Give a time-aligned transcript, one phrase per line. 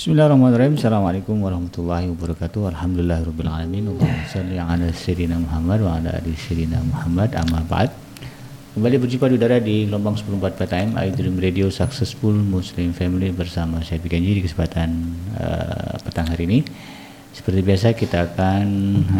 [0.00, 0.80] Bismillahirrahmanirrahim.
[0.80, 2.72] Assalamualaikum warahmatullahi wabarakatuh.
[2.72, 7.36] Alhamdulillahirabbil Allahumma shalli ala sayyidina Muhammad wa ala ali sayyidina Muhammad.
[7.36, 7.92] Amma ba'd.
[8.72, 14.00] Kembali berjumpa di udara di gelombang 94 PTM iDream Radio Successful Muslim Family bersama saya
[14.00, 14.88] Bikanji di kesempatan
[15.36, 16.64] uh, petang hari ini.
[17.36, 18.64] Seperti biasa kita akan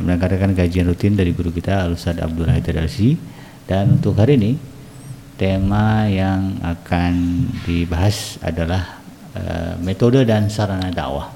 [0.00, 3.20] mendengarkan kajian rutin dari guru kita Al-Ustaz Abdul Haidar Alsi
[3.68, 4.56] dan untuk hari ini
[5.36, 7.12] tema yang akan
[7.68, 8.99] dibahas adalah
[9.30, 11.30] Eh, metode dan sarana dakwah.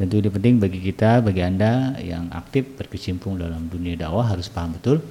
[0.00, 4.72] Tentu ini penting bagi kita, bagi Anda yang aktif berkecimpung dalam dunia dakwah harus paham
[4.72, 5.04] betul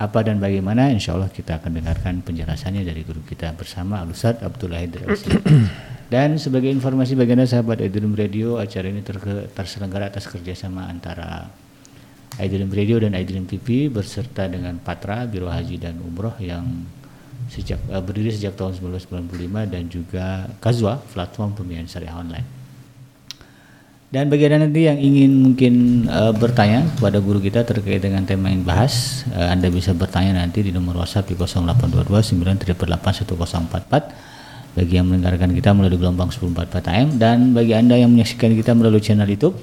[0.00, 4.80] apa dan bagaimana insya Allah kita akan dengarkan penjelasannya dari guru kita bersama Al-Ustaz Abdullah
[6.08, 9.04] Dan sebagai informasi bagi Anda sahabat Idrim Radio, acara ini
[9.52, 11.52] terselenggara atas kerjasama antara
[12.40, 16.64] Idrim Radio dan Idrim TV berserta dengan Patra, Biro Haji dan Umroh yang
[17.50, 22.46] sejak uh, berdiri sejak tahun 1995 dan juga Kazwa platform pembiayaan syariah online.
[24.10, 25.74] Dan bagi anda nanti yang ingin mungkin
[26.10, 30.66] uh, bertanya kepada guru kita terkait dengan tema yang bahas, uh, anda bisa bertanya nanti
[30.66, 34.30] di nomor WhatsApp di 0822 1044
[34.70, 39.02] bagi yang mendengarkan kita melalui gelombang 14 PTM dan bagi anda yang menyaksikan kita melalui
[39.02, 39.58] channel YouTube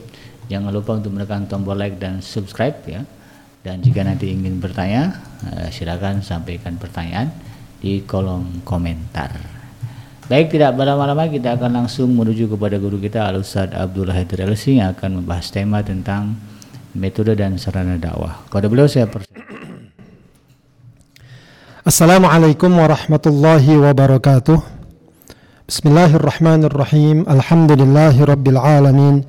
[0.52, 3.04] jangan lupa untuk menekan tombol like dan subscribe ya.
[3.68, 5.12] Dan jika nanti ingin bertanya
[5.44, 7.36] uh, silakan sampaikan pertanyaan
[7.82, 9.58] di kolom komentar.
[10.28, 14.92] Baik, tidak berlama-lama kita akan langsung menuju kepada guru kita Al-Ustaz Abdullah Haidar Elsi yang
[14.92, 16.36] akan membahas tema tentang
[16.92, 18.44] metode dan sarana dakwah.
[18.52, 19.48] Kepada beliau saya persilakan.
[21.88, 24.60] Assalamualaikum warahmatullahi wabarakatuh.
[25.72, 27.24] Bismillahirrahmanirrahim.
[27.24, 29.24] Alhamdulillahi rabbil alamin.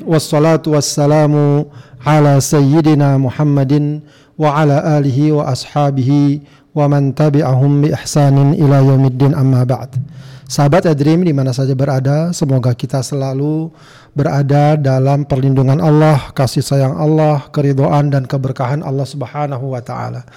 [0.00, 1.68] Wassalatu wassalamu
[2.00, 4.00] ala sayyidina Muhammadin
[4.40, 6.40] wa ala alihi wa ashabihi
[6.74, 9.94] wa man tabi'ahum bi ihsanin ila yaumiddin amma ba'd.
[10.44, 13.72] Sahabat Adrim di mana saja berada, semoga kita selalu
[14.12, 20.28] berada dalam perlindungan Allah, kasih sayang Allah, keridhaan dan keberkahan Allah Subhanahu wa taala.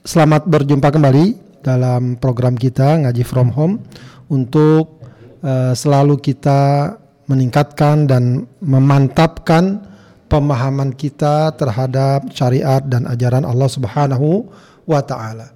[0.00, 3.84] Selamat berjumpa kembali dalam program kita Ngaji From Home
[4.32, 5.04] untuk
[5.44, 6.96] uh, selalu kita
[7.28, 9.89] meningkatkan dan memantapkan
[10.30, 14.46] pemahaman kita terhadap syariat dan ajaran Allah Subhanahu
[14.86, 15.50] wa taala.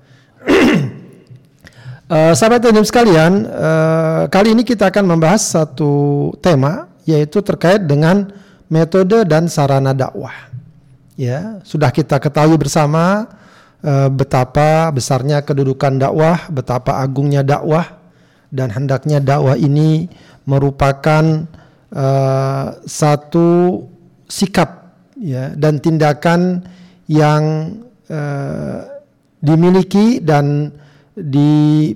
[2.11, 8.27] uh, sahabat dan sekalian, uh, kali ini kita akan membahas satu tema yaitu terkait dengan
[8.67, 10.51] metode dan sarana dakwah.
[11.15, 13.31] Ya, sudah kita ketahui bersama
[13.87, 18.03] uh, betapa besarnya kedudukan dakwah, betapa agungnya dakwah
[18.51, 20.11] dan hendaknya dakwah ini
[20.43, 21.47] merupakan
[21.95, 23.81] uh, satu
[24.27, 26.65] sikap ya dan tindakan
[27.11, 27.75] yang
[28.09, 28.81] uh,
[29.45, 30.73] dimiliki dan
[31.15, 31.93] di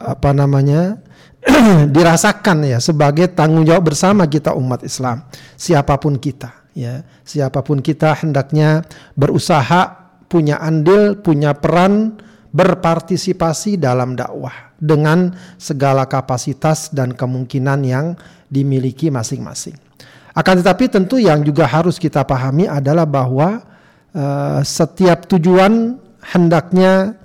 [0.00, 0.96] apa namanya
[1.94, 5.24] dirasakan ya sebagai tanggung jawab bersama kita umat Islam
[5.56, 12.16] siapa pun kita ya siapa pun kita hendaknya berusaha punya andil punya peran
[12.50, 18.06] berpartisipasi dalam dakwah dengan segala kapasitas dan kemungkinan yang
[18.50, 19.89] dimiliki masing-masing.
[20.30, 23.66] Akan tetapi tentu yang juga harus kita pahami adalah bahwa
[24.14, 27.18] uh, setiap tujuan hendaknya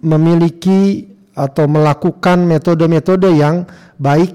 [0.00, 3.66] memiliki atau melakukan metode-metode yang
[3.98, 4.34] baik,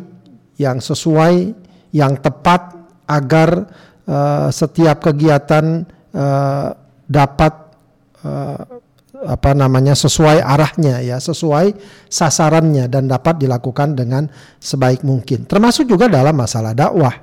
[0.60, 1.54] yang sesuai,
[1.96, 2.76] yang tepat
[3.06, 3.70] agar
[4.10, 6.74] uh, setiap kegiatan uh,
[7.06, 7.54] dapat
[8.26, 8.85] uh,
[9.24, 11.72] apa namanya sesuai arahnya ya, sesuai
[12.12, 14.28] sasarannya dan dapat dilakukan dengan
[14.60, 15.48] sebaik mungkin.
[15.48, 17.16] Termasuk juga dalam masalah dakwah.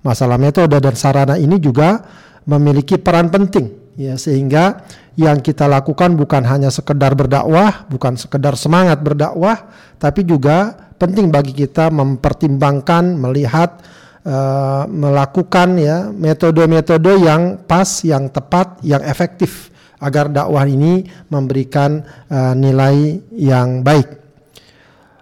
[0.00, 2.00] Masalah metode dan sarana ini juga
[2.48, 4.80] memiliki peran penting ya sehingga
[5.20, 9.68] yang kita lakukan bukan hanya sekedar berdakwah, bukan sekedar semangat berdakwah,
[10.00, 13.84] tapi juga penting bagi kita mempertimbangkan, melihat
[14.24, 19.68] uh, melakukan ya metode-metode yang pas, yang tepat, yang efektif
[20.00, 22.00] agar dakwah ini memberikan
[22.32, 24.08] uh, nilai yang baik.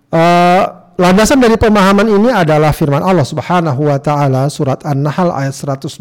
[0.08, 5.98] Uh, landasan dari pemahaman ini adalah firman Allah Subhanahu wa taala surat An-Nahl ayat 125.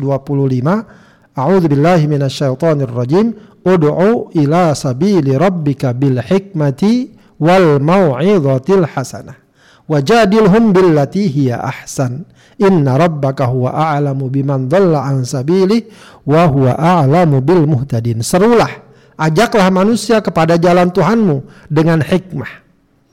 [1.37, 3.33] A'udzu billahi minasyaitonir rajim.
[3.67, 9.46] Ud'u ila sabili rabbika bil hikmati wal mau'izatil hasanah.
[9.87, 12.27] Wajadilhum billati hiya ahsan.
[12.59, 15.87] Inna rabbaka huwa a'lamu biman dhalla an sabilih
[16.27, 18.19] wa huwa a'lamu bil muhtadin.
[18.19, 18.69] Serulah,
[19.15, 22.67] ajaklah manusia kepada jalan Tuhanmu dengan hikmah.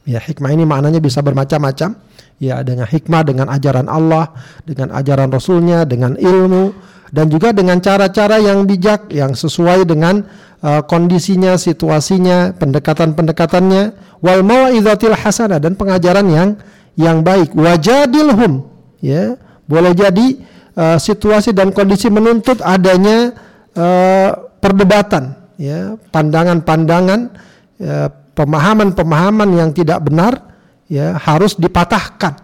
[0.05, 1.97] Ya, hikmah ini maknanya bisa bermacam-macam.
[2.43, 4.35] Ya, dengan hikmah, dengan ajaran Allah,
[4.67, 6.75] dengan ajaran Rasulnya, dengan ilmu,
[7.15, 10.27] dan juga dengan cara-cara yang bijak, yang sesuai dengan
[10.65, 13.83] uh, kondisinya, situasinya, pendekatan-pendekatannya,
[14.25, 16.49] wal mau'izatil hasanah dan pengajaran yang
[16.97, 17.53] yang baik.
[17.53, 18.65] Wajadilhum
[19.05, 19.37] ya.
[19.65, 20.41] Boleh jadi
[20.77, 23.37] uh, situasi dan kondisi menuntut adanya
[23.77, 26.01] uh, perdebatan ya.
[26.09, 27.21] Pandangan-pandangan
[27.77, 30.57] ya, pemahaman-pemahaman yang tidak benar
[30.89, 32.41] ya harus dipatahkan.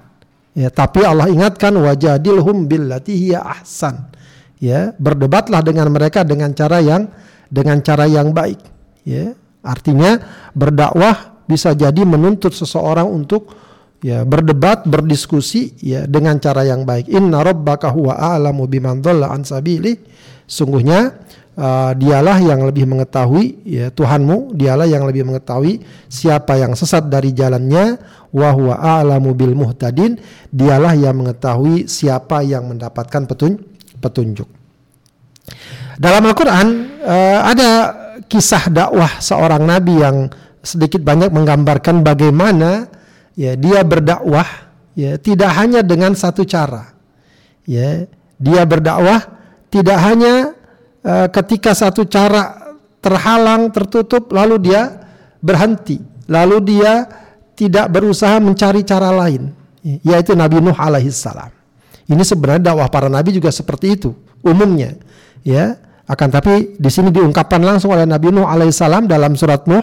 [0.51, 4.11] Ya tapi Allah ingatkan wajadilhum billati ahsan
[4.59, 4.97] ya.
[4.99, 7.07] Berdebatlah dengan mereka dengan cara yang
[7.51, 8.63] dengan cara yang baik
[9.05, 9.35] ya.
[9.61, 10.17] Artinya
[10.57, 13.53] berdakwah bisa jadi menuntut seseorang untuk
[14.01, 17.11] ya berdebat berdiskusi ya dengan cara yang baik.
[17.13, 20.01] Inna rabbaka huwa a'lamu biman an sabili.
[20.49, 21.21] Sungguhnya
[21.61, 27.37] uh, dialah yang lebih mengetahui ya Tuhanmu dialah yang lebih mengetahui siapa yang sesat dari
[27.37, 28.01] jalannya.
[28.31, 30.17] Wa huwa a'lamu bil muhtadin.
[30.49, 33.61] Dialah yang mengetahui siapa yang mendapatkan petun
[34.01, 34.49] petunjuk
[36.01, 36.69] dalam Al-Qur'an
[37.05, 37.71] uh, ada
[38.25, 40.33] kisah dakwah seorang nabi yang
[40.65, 42.89] sedikit banyak menggambarkan bagaimana
[43.37, 44.49] ya dia berdakwah
[44.97, 46.89] ya tidak hanya dengan satu cara
[47.69, 48.09] ya
[48.41, 49.21] dia berdakwah
[49.69, 50.57] tidak hanya
[51.05, 52.61] uh, ketika satu cara
[53.01, 55.09] terhalang, tertutup, lalu dia
[55.41, 55.99] berhenti,
[56.29, 57.09] lalu dia
[57.57, 59.53] tidak berusaha mencari cara lain,
[60.05, 61.53] yaitu Nabi Nuh alaihissalam.
[62.11, 64.11] Ini sebenarnya dakwah para nabi juga seperti itu
[64.43, 64.99] umumnya,
[65.47, 65.79] ya.
[66.11, 69.83] Akan tapi di sini diungkapkan langsung oleh Nabi Nuh alaihissalam dalam surat Nuh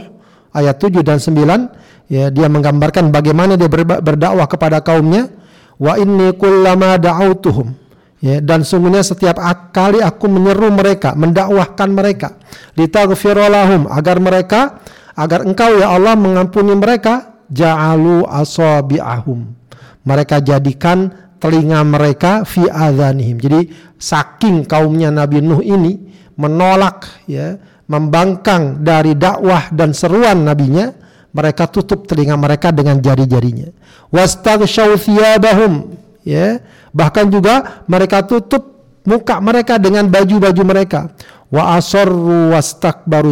[0.51, 3.71] ayat 7 dan 9 ya dia menggambarkan bagaimana dia
[4.03, 5.31] berdakwah kepada kaumnya.
[5.77, 7.69] Wa inni kullama da'autuhum.
[8.17, 9.37] Ya, dan sungguhnya setiap
[9.69, 12.33] kali aku menyeru mereka, mendakwahkan mereka,
[12.73, 14.81] litaghfirulahum agar mereka
[15.13, 19.53] agar engkau ya Allah mengampuni mereka, ja'alu asabi'ahum.
[20.01, 23.37] Mereka jadikan telinga mereka fi adhanihim.
[23.41, 23.61] Jadi
[23.97, 25.97] saking kaumnya Nabi Nuh ini
[26.37, 27.57] menolak ya,
[27.89, 30.93] membangkang dari dakwah dan seruan nabinya,
[31.33, 33.69] mereka tutup telinga mereka dengan jari-jarinya.
[34.09, 35.93] Wastaghshaw thiyabahum
[36.23, 36.61] ya
[36.97, 41.13] Bahkan juga mereka tutup muka mereka dengan baju-baju mereka.
[41.47, 43.31] Wa asarru wastakbaru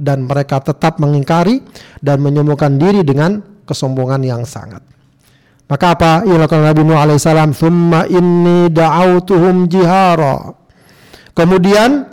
[0.00, 1.62] dan mereka tetap mengingkari
[2.02, 4.82] dan menyombongkan diri dengan kesombongan yang sangat.
[5.64, 7.56] Maka apa yang dilakukan Nabi Nuh alaihissalam?
[7.56, 10.52] Thumma inni da'autuhum jihara.
[11.32, 12.04] Kemudian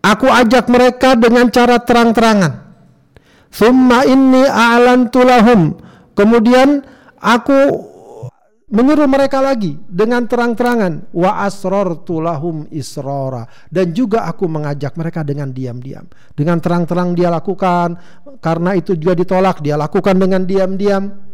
[0.00, 2.52] aku ajak mereka dengan cara terang-terangan.
[3.52, 5.76] Thumma inni a'lantu lahum.
[6.16, 6.80] Kemudian
[7.20, 7.92] aku
[8.66, 15.54] menyuruh mereka lagi dengan terang-terangan wa asrartu lahum israra dan juga aku mengajak mereka dengan
[15.54, 16.02] diam-diam
[16.34, 17.94] dengan terang-terang dia lakukan
[18.42, 21.25] karena itu juga ditolak dia lakukan dengan diam-diam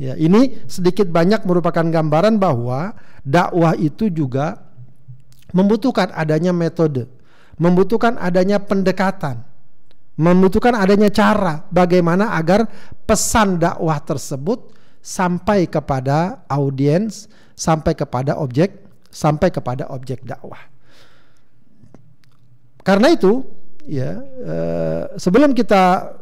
[0.00, 4.56] ya ini sedikit banyak merupakan gambaran bahwa dakwah itu juga
[5.52, 7.04] membutuhkan adanya metode
[7.60, 9.44] membutuhkan adanya pendekatan
[10.16, 12.64] membutuhkan adanya cara bagaimana agar
[13.04, 17.24] pesan dakwah tersebut sampai kepada audiens,
[17.56, 20.60] sampai kepada objek, sampai kepada objek dakwah.
[22.84, 23.44] Karena itu,
[23.88, 26.12] ya eh, sebelum kita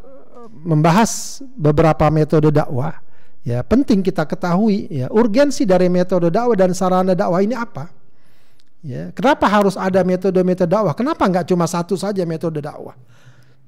[0.62, 3.02] membahas beberapa metode dakwah,
[3.48, 7.88] ya penting kita ketahui ya urgensi dari metode dakwah dan sarana dakwah ini apa.
[8.78, 10.94] Ya, kenapa harus ada metode-metode dakwah?
[10.94, 12.94] Kenapa nggak cuma satu saja metode dakwah?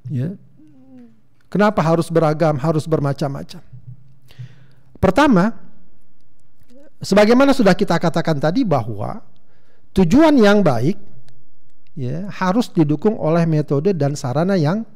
[0.06, 0.38] Ya,
[1.50, 3.59] kenapa harus beragam, harus bermacam-macam?
[5.03, 5.50] Pertama,
[7.03, 9.19] sebagaimana sudah kita katakan tadi bahwa
[9.99, 10.95] tujuan yang baik
[11.99, 14.87] ya harus didukung oleh metode dan sarana yang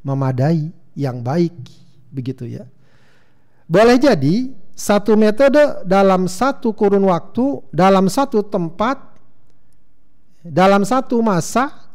[0.00, 1.52] memadai, yang baik,
[2.08, 2.64] begitu ya.
[3.68, 8.96] Boleh jadi satu metode dalam satu kurun waktu, dalam satu tempat,
[10.40, 11.92] dalam satu masa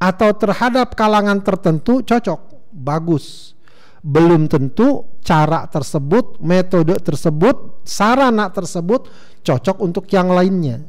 [0.00, 3.58] atau terhadap kalangan tertentu cocok, bagus
[4.02, 9.10] belum tentu cara tersebut, metode tersebut, sarana tersebut
[9.42, 10.86] cocok untuk yang lainnya.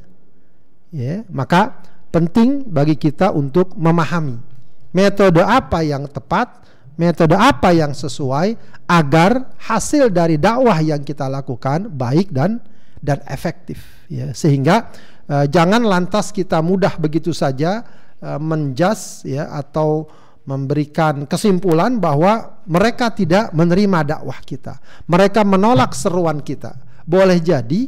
[0.89, 4.41] Ya, maka penting bagi kita untuk memahami
[4.89, 6.65] metode apa yang tepat,
[6.99, 8.59] metode apa yang sesuai
[8.91, 12.59] agar hasil dari dakwah yang kita lakukan baik dan
[12.99, 13.79] dan efektif
[14.11, 14.35] ya.
[14.35, 14.91] Sehingga
[15.31, 17.87] uh, jangan lantas kita mudah begitu saja
[18.19, 20.11] uh, menjas ya atau
[20.43, 24.83] memberikan kesimpulan bahwa mereka tidak menerima dakwah kita.
[25.07, 26.75] Mereka menolak seruan kita.
[27.07, 27.87] Boleh jadi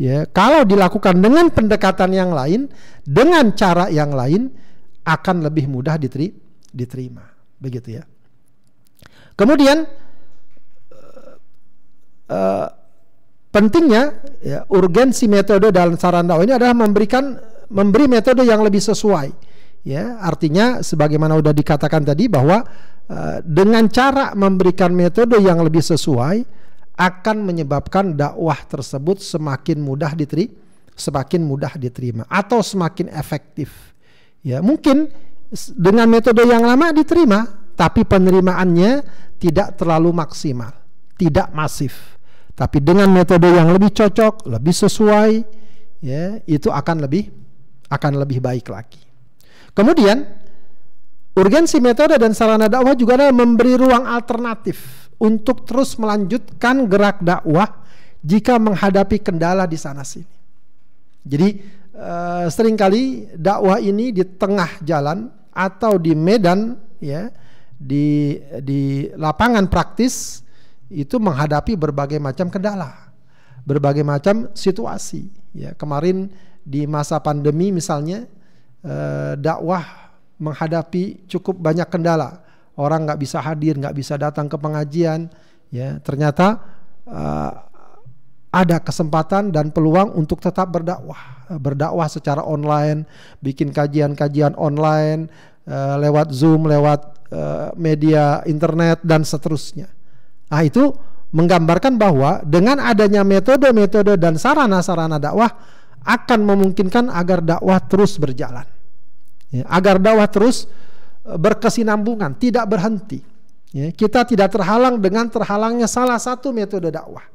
[0.00, 2.72] ya kalau dilakukan dengan pendekatan yang lain,
[3.04, 4.48] dengan cara yang lain
[5.04, 6.32] akan lebih mudah diteri
[6.72, 7.26] diterima.
[7.60, 8.15] Begitu ya.
[9.36, 9.84] Kemudian
[12.32, 12.68] uh,
[13.52, 14.02] pentingnya
[14.40, 17.36] ya, urgensi metode dalam saran dakwah ini adalah memberikan
[17.68, 19.28] memberi metode yang lebih sesuai
[19.86, 22.66] ya artinya sebagaimana sudah dikatakan tadi bahwa
[23.06, 26.42] uh, dengan cara memberikan metode yang lebih sesuai
[26.96, 30.56] akan menyebabkan dakwah tersebut semakin mudah diterima,
[30.96, 33.92] semakin mudah diterima atau semakin efektif.
[34.40, 35.12] Ya, mungkin
[35.76, 39.04] dengan metode yang lama diterima, tapi penerimaannya
[39.36, 40.72] tidak terlalu maksimal,
[41.20, 42.16] tidak masif.
[42.56, 45.32] Tapi dengan metode yang lebih cocok, lebih sesuai,
[46.00, 47.28] ya, itu akan lebih
[47.92, 48.98] akan lebih baik lagi.
[49.76, 50.24] Kemudian
[51.36, 57.84] urgensi metode dan sarana dakwah juga adalah memberi ruang alternatif untuk terus melanjutkan gerak dakwah
[58.24, 60.34] jika menghadapi kendala di sana sini.
[61.26, 61.48] Jadi
[61.92, 67.28] uh, sering kali dakwah ini di tengah jalan atau di medan ya
[67.76, 70.40] di di lapangan praktis
[70.88, 73.12] itu menghadapi berbagai macam kendala,
[73.68, 75.28] berbagai macam situasi.
[75.52, 76.32] Ya kemarin
[76.64, 78.24] di masa pandemi misalnya
[78.84, 79.84] uh, dakwah
[80.36, 82.44] menghadapi cukup banyak kendala
[82.76, 85.32] orang nggak bisa hadir, nggak bisa datang ke pengajian,
[85.72, 86.60] ya ternyata
[87.08, 87.52] uh,
[88.52, 93.04] ada kesempatan dan peluang untuk tetap berdakwah, berdakwah secara online,
[93.44, 95.28] bikin kajian-kajian online
[95.66, 97.00] uh, lewat Zoom, lewat
[97.34, 99.90] uh, media internet dan seterusnya.
[100.46, 100.94] Nah itu
[101.34, 105.50] menggambarkan bahwa dengan adanya metode-metode dan sarana-sarana dakwah
[106.06, 108.64] akan memungkinkan agar dakwah terus berjalan,
[109.50, 110.70] ya, agar dakwah terus
[111.26, 113.18] berkesinambungan, tidak berhenti.
[113.74, 117.26] Ya, kita tidak terhalang dengan terhalangnya salah satu metode dakwah.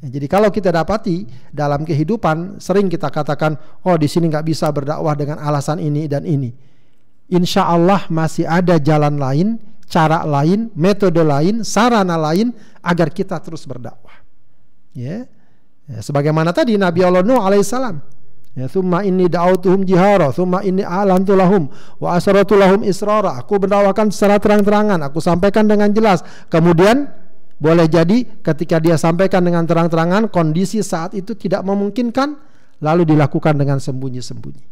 [0.00, 4.72] Ya, jadi kalau kita dapati dalam kehidupan sering kita katakan, oh di sini nggak bisa
[4.72, 6.50] berdakwah dengan alasan ini dan ini.
[7.26, 9.48] Insya Allah masih ada jalan lain,
[9.90, 14.22] cara lain, metode lain, sarana lain agar kita terus berdakwah.
[14.94, 15.26] Ya,
[15.90, 18.16] ya sebagaimana tadi Nabi Allah Nuh alaihissalam
[18.56, 21.68] Ya, thumma inni da'autuhum jihara, thumma inni a'lantu lahum
[22.00, 23.36] wa asrartu lahum israra.
[23.36, 26.24] Aku berdawakan secara terang-terangan, aku sampaikan dengan jelas.
[26.48, 27.04] Kemudian
[27.60, 32.40] boleh jadi ketika dia sampaikan dengan terang-terangan kondisi saat itu tidak memungkinkan
[32.80, 34.64] lalu dilakukan dengan sembunyi-sembunyi.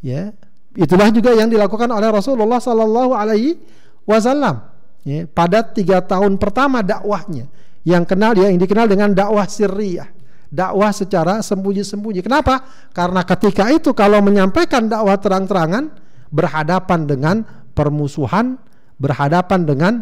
[0.00, 0.32] Ya.
[0.76, 3.56] Itulah juga yang dilakukan oleh Rasulullah sallallahu alaihi
[4.04, 4.64] wasallam.
[5.06, 7.48] Ya, pada tiga tahun pertama dakwahnya
[7.86, 12.24] yang kenal dia yang dikenal dengan dakwah sirriyah dakwah secara sembunyi-sembunyi.
[12.24, 12.64] Kenapa?
[12.96, 15.92] Karena ketika itu kalau menyampaikan dakwah terang-terangan
[16.32, 17.36] berhadapan dengan
[17.76, 18.56] permusuhan,
[18.96, 19.92] berhadapan dengan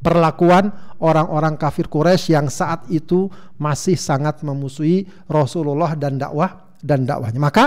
[0.00, 0.72] perlakuan
[1.02, 3.28] orang-orang kafir Quraisy yang saat itu
[3.60, 7.40] masih sangat memusuhi Rasulullah dan dakwah dan dakwahnya.
[7.42, 7.64] Maka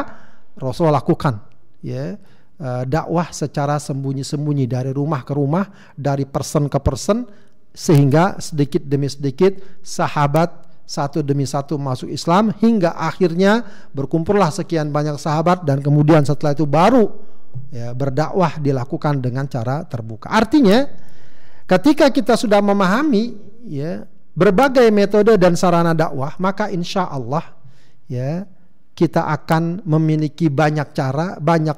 [0.58, 1.53] Rasul lakukan
[1.84, 2.16] ya
[2.58, 7.28] eh, dakwah secara sembunyi-sembunyi dari rumah ke rumah, dari person ke person
[7.76, 15.18] sehingga sedikit demi sedikit sahabat satu demi satu masuk Islam hingga akhirnya berkumpullah sekian banyak
[15.18, 17.10] sahabat dan kemudian setelah itu baru
[17.74, 20.30] ya, berdakwah dilakukan dengan cara terbuka.
[20.30, 20.86] Artinya
[21.66, 23.34] ketika kita sudah memahami
[23.66, 27.56] ya berbagai metode dan sarana dakwah maka insya Allah
[28.06, 28.46] ya
[28.94, 31.78] kita akan memiliki banyak cara, banyak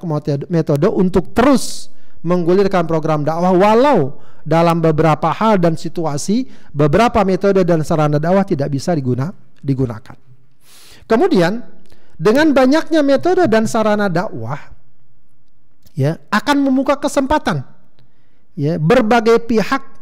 [0.51, 1.87] metode untuk terus
[2.25, 6.45] menggulirkan program dakwah walau dalam beberapa hal dan situasi
[6.75, 9.31] beberapa metode dan sarana dakwah tidak bisa diguna,
[9.63, 10.17] digunakan.
[11.07, 11.63] Kemudian
[12.19, 14.59] dengan banyaknya metode dan sarana dakwah
[15.95, 17.63] ya akan membuka kesempatan
[18.59, 19.94] ya berbagai pihak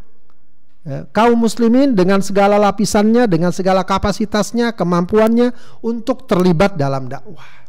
[1.16, 7.64] kaum muslimin dengan segala lapisannya dengan segala kapasitasnya kemampuannya untuk terlibat dalam dakwah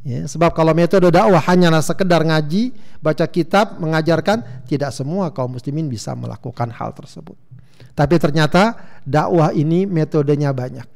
[0.00, 2.72] Ya, sebab kalau metode dakwah hanyalah sekedar ngaji,
[3.04, 7.36] baca kitab, mengajarkan, tidak semua kaum muslimin bisa melakukan hal tersebut.
[7.92, 10.88] Tapi ternyata dakwah ini metodenya banyak,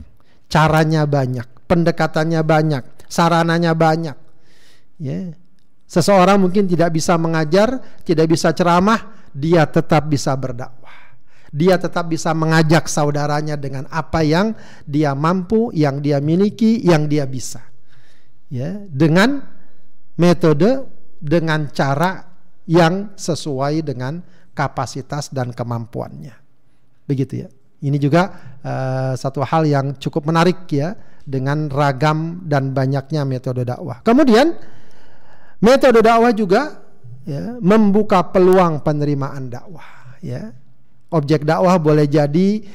[0.48, 4.16] caranya banyak, pendekatannya banyak, sarananya banyak.
[4.96, 5.36] Ya.
[5.84, 10.83] Seseorang mungkin tidak bisa mengajar, tidak bisa ceramah, dia tetap bisa berdakwah.
[11.54, 17.30] Dia tetap bisa mengajak saudaranya dengan apa yang dia mampu, yang dia miliki, yang dia
[17.30, 17.62] bisa
[18.54, 19.42] ya dengan
[20.14, 20.86] metode
[21.18, 22.22] dengan cara
[22.70, 24.20] yang sesuai dengan
[24.54, 26.38] kapasitas dan kemampuannya.
[27.04, 27.48] Begitu ya.
[27.84, 28.32] Ini juga
[28.64, 30.96] uh, satu hal yang cukup menarik ya
[31.26, 34.00] dengan ragam dan banyaknya metode dakwah.
[34.00, 34.56] Kemudian
[35.60, 36.80] metode dakwah juga
[37.28, 40.54] ya, membuka peluang penerimaan dakwah ya.
[41.14, 42.66] Objek dakwah boleh jadi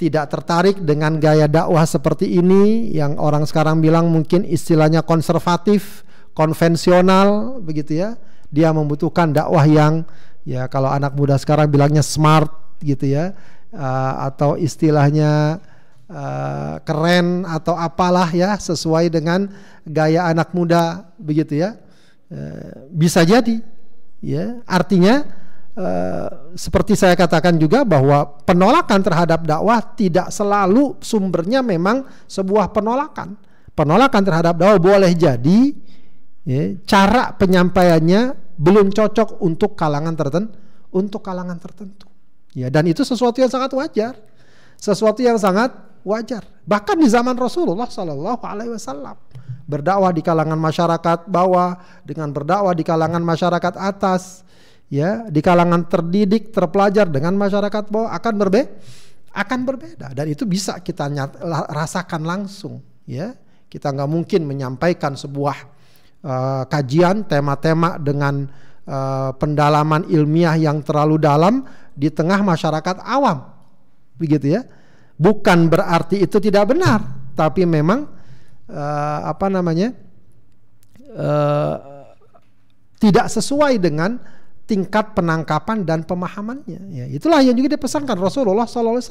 [0.00, 7.60] tidak tertarik dengan gaya dakwah seperti ini yang orang sekarang bilang mungkin istilahnya konservatif, konvensional
[7.60, 8.16] begitu ya.
[8.48, 10.08] Dia membutuhkan dakwah yang
[10.48, 12.48] ya kalau anak muda sekarang bilangnya smart
[12.80, 13.36] gitu ya
[13.76, 15.60] uh, atau istilahnya
[16.08, 19.52] uh, keren atau apalah ya sesuai dengan
[19.84, 21.76] gaya anak muda begitu ya.
[22.30, 23.60] Uh, bisa jadi
[24.22, 25.28] ya artinya
[25.80, 33.32] Uh, seperti saya katakan juga bahwa penolakan terhadap dakwah tidak selalu sumbernya memang sebuah penolakan.
[33.72, 35.72] Penolakan terhadap dakwah boleh jadi
[36.44, 40.52] ya, cara penyampaiannya belum cocok untuk kalangan tertentu,
[40.92, 42.12] untuk kalangan tertentu.
[42.52, 44.20] Ya, dan itu sesuatu yang sangat wajar.
[44.76, 45.72] Sesuatu yang sangat
[46.04, 46.44] wajar.
[46.68, 49.16] Bahkan di zaman Rasulullah Shallallahu alaihi wasallam
[49.64, 54.44] berdakwah di kalangan masyarakat bawah dengan berdakwah di kalangan masyarakat atas
[54.90, 58.70] ya di kalangan terdidik terpelajar dengan masyarakat bawah akan berbeda
[59.30, 60.10] akan berbeda.
[60.10, 61.38] Dan itu bisa kita nyat,
[61.70, 63.34] rasakan langsung ya.
[63.70, 65.56] Kita nggak mungkin menyampaikan sebuah
[66.26, 68.50] uh, kajian tema-tema dengan
[68.90, 71.62] uh, pendalaman ilmiah yang terlalu dalam
[71.94, 73.46] di tengah masyarakat awam.
[74.18, 74.66] Begitu ya.
[75.14, 78.10] Bukan berarti itu tidak benar tapi memang
[78.66, 79.94] uh, apa namanya
[81.14, 81.76] uh,
[82.98, 84.18] tidak sesuai dengan
[84.70, 86.94] tingkat penangkapan dan pemahamannya.
[86.94, 89.02] Ya, itulah yang juga dipesankan Rasulullah SAW.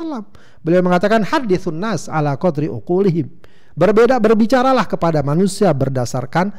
[0.64, 3.28] Beliau mengatakan hadithun nas ala qadri uqulihim.
[3.76, 6.56] Berbeda berbicaralah kepada manusia berdasarkan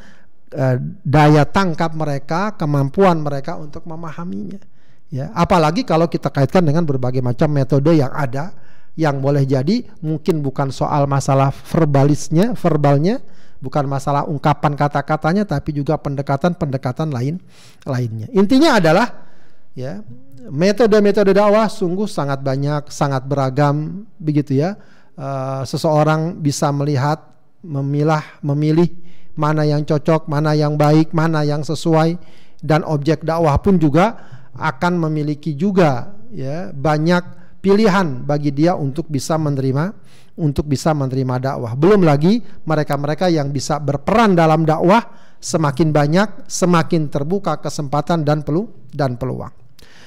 [0.53, 4.61] uh, daya tangkap mereka, kemampuan mereka untuk memahaminya.
[5.09, 8.53] Ya, apalagi kalau kita kaitkan dengan berbagai macam metode yang ada
[8.95, 13.19] yang boleh jadi mungkin bukan soal masalah verbalisnya, verbalnya,
[13.61, 17.37] bukan masalah ungkapan kata-katanya tapi juga pendekatan-pendekatan lain
[17.85, 18.27] lainnya.
[18.33, 19.29] Intinya adalah
[19.77, 20.01] ya,
[20.49, 24.75] metode-metode dakwah sungguh sangat banyak, sangat beragam begitu ya.
[25.21, 27.21] Uh, seseorang bisa melihat,
[27.61, 28.89] memilah, memilih
[29.37, 32.17] mana yang cocok, mana yang baik, mana yang sesuai
[32.65, 34.17] dan objek dakwah pun juga
[34.57, 39.93] akan memiliki juga ya banyak pilihan bagi dia untuk bisa menerima
[40.41, 41.73] untuk bisa menerima dakwah.
[41.77, 45.05] Belum lagi mereka-mereka yang bisa berperan dalam dakwah
[45.37, 49.53] semakin banyak, semakin terbuka kesempatan dan pelu dan peluang.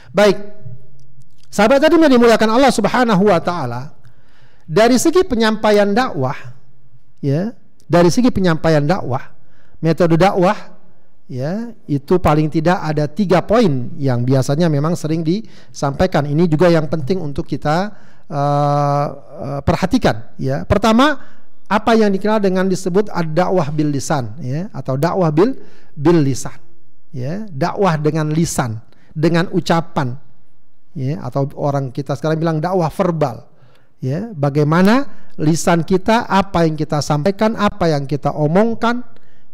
[0.10, 0.38] Baik.
[1.54, 3.94] Sahabat tadi yang dimuliakan Allah Subhanahu wa taala,
[4.66, 6.34] dari segi penyampaian dakwah
[7.22, 7.54] ya,
[7.86, 9.22] dari segi penyampaian dakwah,
[9.78, 10.73] metode dakwah
[11.34, 16.30] ya itu paling tidak ada tiga poin yang biasanya memang sering disampaikan.
[16.30, 17.90] Ini juga yang penting untuk kita
[18.30, 20.62] uh, uh, perhatikan ya.
[20.70, 21.18] Pertama
[21.66, 25.58] apa yang dikenal dengan disebut ad-dakwah bil lisan ya atau dakwah bil
[25.98, 26.54] bil lisan
[27.10, 28.78] ya dakwah dengan lisan
[29.18, 30.14] dengan ucapan
[30.94, 33.50] ya atau orang kita sekarang bilang dakwah verbal
[34.04, 35.10] ya bagaimana
[35.42, 39.02] lisan kita apa yang kita sampaikan apa yang kita omongkan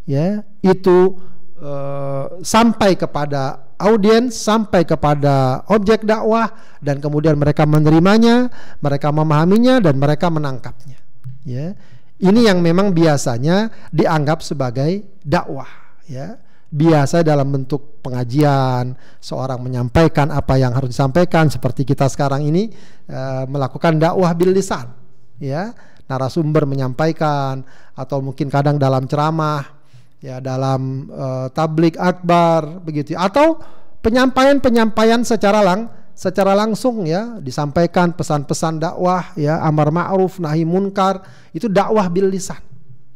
[0.04, 1.16] ya itu
[1.60, 6.52] uh, sampai kepada audiens sampai kepada objek dakwah
[6.84, 8.52] dan kemudian mereka menerimanya,
[8.84, 11.00] mereka memahaminya dan mereka menangkapnya.
[11.48, 11.74] Ya.
[12.20, 16.36] Ini yang memang biasanya dianggap sebagai dakwah, ya.
[16.70, 18.94] Biasa dalam bentuk pengajian,
[19.24, 22.70] seorang menyampaikan apa yang harus disampaikan seperti kita sekarang ini
[23.10, 24.92] e, melakukan dakwah bil lisan,
[25.40, 25.72] ya.
[26.12, 27.64] Narasumber menyampaikan
[27.96, 29.79] atau mungkin kadang dalam ceramah
[30.20, 33.16] ya dalam uh, tablik akbar begitu.
[33.16, 33.60] Atau
[34.04, 37.40] penyampaian-penyampaian secara lang secara langsung ya.
[37.40, 39.64] Disampaikan pesan-pesan dakwah ya.
[39.64, 41.24] Amar ma'ruf nahi munkar.
[41.56, 42.60] Itu dakwah bil lisan.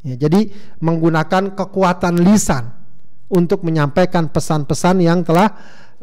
[0.03, 0.51] Ya, jadi
[0.83, 2.67] menggunakan kekuatan lisan
[3.31, 5.47] untuk menyampaikan pesan-pesan yang telah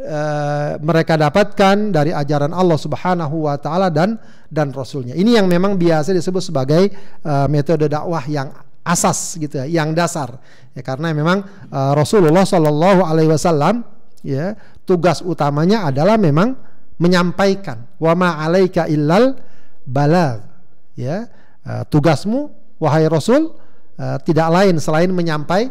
[0.00, 4.16] uh, mereka dapatkan dari ajaran Allah Subhanahu wa taala dan
[4.48, 5.12] dan rasulnya.
[5.12, 6.88] Ini yang memang biasa disebut sebagai
[7.28, 8.48] uh, metode dakwah yang
[8.84, 10.40] asas gitu ya, yang dasar.
[10.72, 13.84] Ya karena memang uh, Rasulullah Shallallahu alaihi wasallam
[14.24, 14.56] ya
[14.88, 16.56] tugas utamanya adalah memang
[17.00, 19.36] menyampaikan wa ma alaika illal
[19.88, 20.44] balag
[20.96, 21.24] ya
[21.64, 23.52] uh, tugasmu wahai Rasul
[23.96, 25.68] uh, tidak lain selain menyampai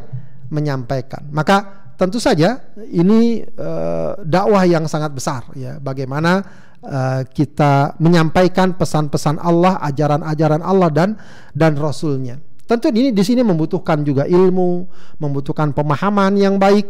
[0.50, 1.30] menyampaikan.
[1.30, 2.58] Maka tentu saja
[2.90, 6.42] ini uh, dakwah yang sangat besar ya bagaimana
[6.82, 11.10] uh, kita menyampaikan pesan-pesan Allah, ajaran-ajaran Allah dan
[11.54, 12.49] dan Rasulnya.
[12.70, 14.86] Tentu ini di sini membutuhkan juga ilmu,
[15.18, 16.86] membutuhkan pemahaman yang baik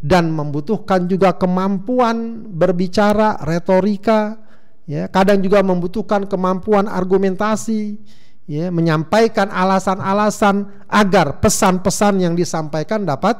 [0.00, 4.40] dan membutuhkan juga kemampuan berbicara, retorika,
[4.88, 8.00] ya, kadang juga membutuhkan kemampuan argumentasi,
[8.48, 13.36] ya, menyampaikan alasan-alasan agar pesan-pesan yang disampaikan dapat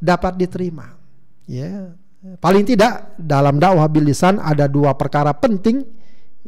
[0.00, 0.96] dapat diterima.
[1.44, 1.92] Ya.
[2.40, 5.84] Paling tidak dalam dakwah bilisan ada dua perkara penting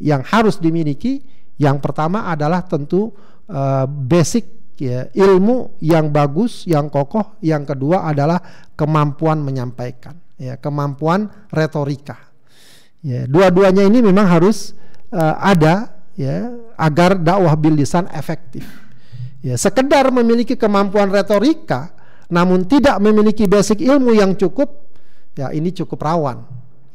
[0.01, 1.23] yang harus dimiliki.
[1.55, 3.15] Yang pertama adalah tentu
[3.51, 7.37] uh, basic ya, ilmu yang bagus, yang kokoh.
[7.43, 8.41] Yang kedua adalah
[8.79, 12.31] kemampuan menyampaikan, ya, kemampuan retorika.
[13.03, 14.75] Ya, dua-duanya ini memang harus
[15.15, 18.67] uh, ada ya agar dakwah bil lisan efektif.
[19.39, 21.95] Ya, sekedar memiliki kemampuan retorika
[22.29, 24.93] namun tidak memiliki basic ilmu yang cukup,
[25.33, 26.45] ya ini cukup rawan.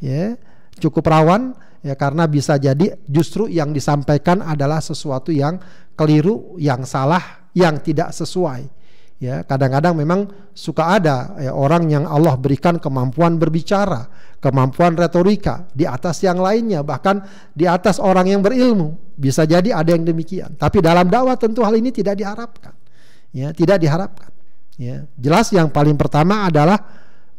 [0.04, 0.36] Ya,
[0.78, 5.58] cukup rawan ya karena bisa jadi justru yang disampaikan adalah sesuatu yang
[5.98, 8.84] keliru, yang salah, yang tidak sesuai.
[9.24, 14.12] Ya, kadang-kadang memang suka ada ya, orang yang Allah berikan kemampuan berbicara,
[14.44, 17.24] kemampuan retorika di atas yang lainnya, bahkan
[17.56, 19.00] di atas orang yang berilmu.
[19.16, 20.60] Bisa jadi ada yang demikian.
[20.60, 22.76] Tapi dalam dakwah tentu hal ini tidak diharapkan.
[23.32, 24.28] Ya, tidak diharapkan.
[24.76, 26.82] Ya, jelas yang paling pertama adalah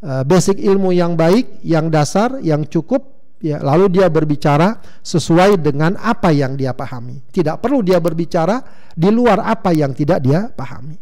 [0.01, 5.99] uh, basic ilmu yang baik, yang dasar, yang cukup ya lalu dia berbicara sesuai dengan
[5.99, 7.21] apa yang dia pahami.
[7.31, 8.61] Tidak perlu dia berbicara
[8.95, 10.95] di luar apa yang tidak dia pahami.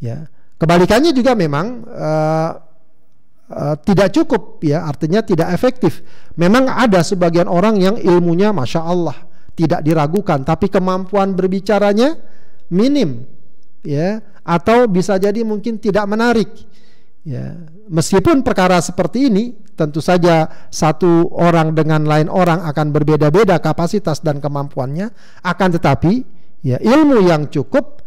[0.00, 0.26] Ya.
[0.60, 2.52] Kebalikannya juga memang uh,
[3.48, 6.04] uh, tidak cukup ya, artinya tidak efektif.
[6.36, 9.16] Memang ada sebagian orang yang ilmunya masya Allah
[9.56, 12.16] tidak diragukan, tapi kemampuan berbicaranya
[12.72, 13.24] minim
[13.84, 16.48] ya, atau bisa jadi mungkin tidak menarik.
[17.20, 17.52] Ya,
[17.92, 24.40] meskipun perkara seperti ini tentu saja satu orang dengan lain orang akan berbeda-beda kapasitas dan
[24.40, 25.12] kemampuannya,
[25.44, 26.24] akan tetapi
[26.64, 28.00] ya ilmu yang cukup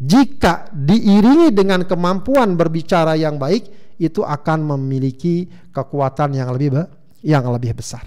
[0.00, 3.68] jika diiringi dengan kemampuan berbicara yang baik
[4.00, 6.88] itu akan memiliki kekuatan yang lebih
[7.20, 8.06] yang lebih besar.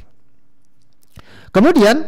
[1.53, 2.01] Kemudian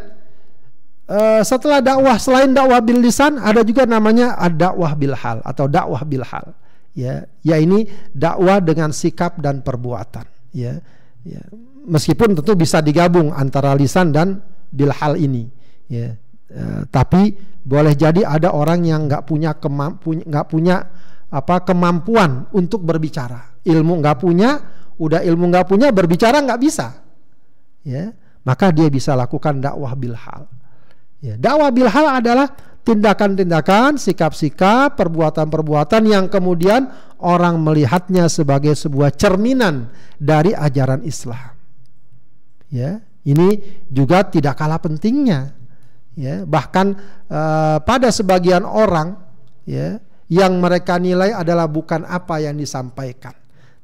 [1.06, 6.02] uh, setelah dakwah selain dakwah bil lisan ada juga namanya dakwah bil hal atau dakwah
[6.08, 6.56] bil hal
[6.94, 10.26] ya ya ini dakwah dengan sikap dan perbuatan.
[10.54, 10.80] Ya
[11.26, 11.44] ya.
[11.84, 14.40] Meskipun tentu bisa digabung antara lisan dan
[14.72, 15.52] bil hal ini.
[15.92, 16.16] Ya
[16.54, 19.52] uh, tapi boleh jadi ada orang yang nggak punya
[20.04, 20.76] nggak punya
[21.34, 23.60] apa kemampuan untuk berbicara.
[23.66, 24.50] Ilmu nggak punya
[24.96, 27.04] udah ilmu nggak punya berbicara nggak bisa.
[27.84, 30.48] Ya maka dia bisa lakukan dakwah bilhal
[31.24, 32.48] ya dakwah bilhal adalah
[32.84, 36.91] tindakan-tindakan sikap-sikap perbuatan-perbuatan yang kemudian
[37.24, 39.88] orang melihatnya sebagai sebuah cerminan
[40.19, 41.56] dari ajaran Islam.
[42.67, 45.56] Ya ini juga tidak kalah pentingnya.
[46.13, 46.93] Ya bahkan
[47.32, 49.17] uh, pada sebagian orang
[49.63, 53.34] ya yang mereka nilai adalah bukan apa yang disampaikan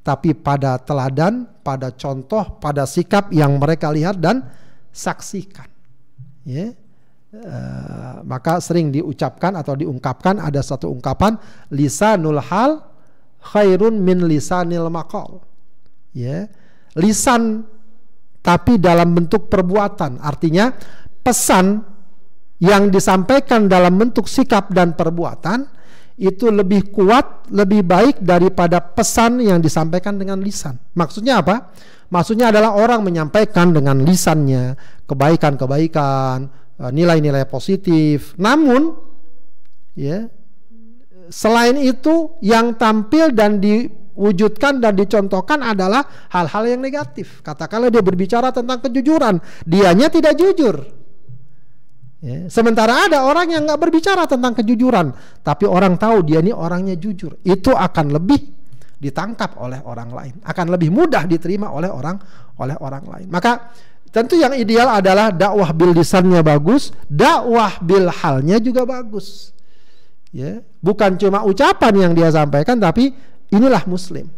[0.03, 4.43] tapi pada teladan pada contoh pada sikap yang mereka lihat dan
[4.91, 5.67] saksikan.
[6.43, 6.75] Ya
[7.33, 11.37] uh, maka sering diucapkan atau diungkapkan ada satu ungkapan
[11.73, 12.83] lisanul hal
[13.39, 15.43] khairun min lisanil maqal
[16.13, 16.49] ya
[16.97, 17.63] lisan
[18.39, 20.73] tapi dalam bentuk perbuatan artinya
[21.21, 21.83] pesan
[22.59, 25.79] yang disampaikan dalam bentuk sikap dan perbuatan
[26.19, 30.75] itu lebih kuat, lebih baik daripada pesan yang disampaikan dengan lisan.
[30.91, 31.71] Maksudnya apa?
[32.11, 34.75] Maksudnya adalah orang menyampaikan dengan lisannya
[35.07, 38.33] kebaikan-kebaikan, nilai-nilai positif.
[38.39, 38.95] Namun,
[39.99, 40.31] ya,
[41.27, 47.43] selain itu yang tampil dan diwujudkan dan dicontohkan adalah hal-hal yang negatif.
[47.43, 50.99] Katakanlah dia berbicara tentang kejujuran, dianya tidak jujur
[52.19, 52.51] Ya.
[52.51, 57.39] Sementara ada orang yang nggak berbicara tentang kejujuran, tapi orang tahu dia ini orangnya jujur,
[57.47, 58.59] itu akan lebih
[58.99, 62.19] ditangkap oleh orang lain, akan lebih mudah diterima oleh orang
[62.59, 63.27] oleh orang lain.
[63.31, 63.71] Maka
[64.09, 69.53] tentu yang ideal adalah dakwah bil lisannya bagus, dakwah bil halnya juga bagus.
[70.29, 73.09] Ya, bukan cuma ucapan yang dia sampaikan, tapi
[73.49, 74.29] inilah Muslim.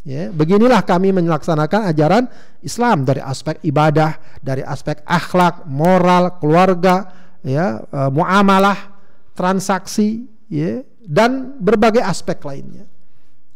[0.00, 2.24] Ya, beginilah kami melaksanakan ajaran
[2.64, 7.12] Islam dari aspek ibadah, dari aspek akhlak, moral, keluarga,
[7.44, 8.96] ya, e, muamalah,
[9.36, 12.88] transaksi, ya, dan berbagai aspek lainnya.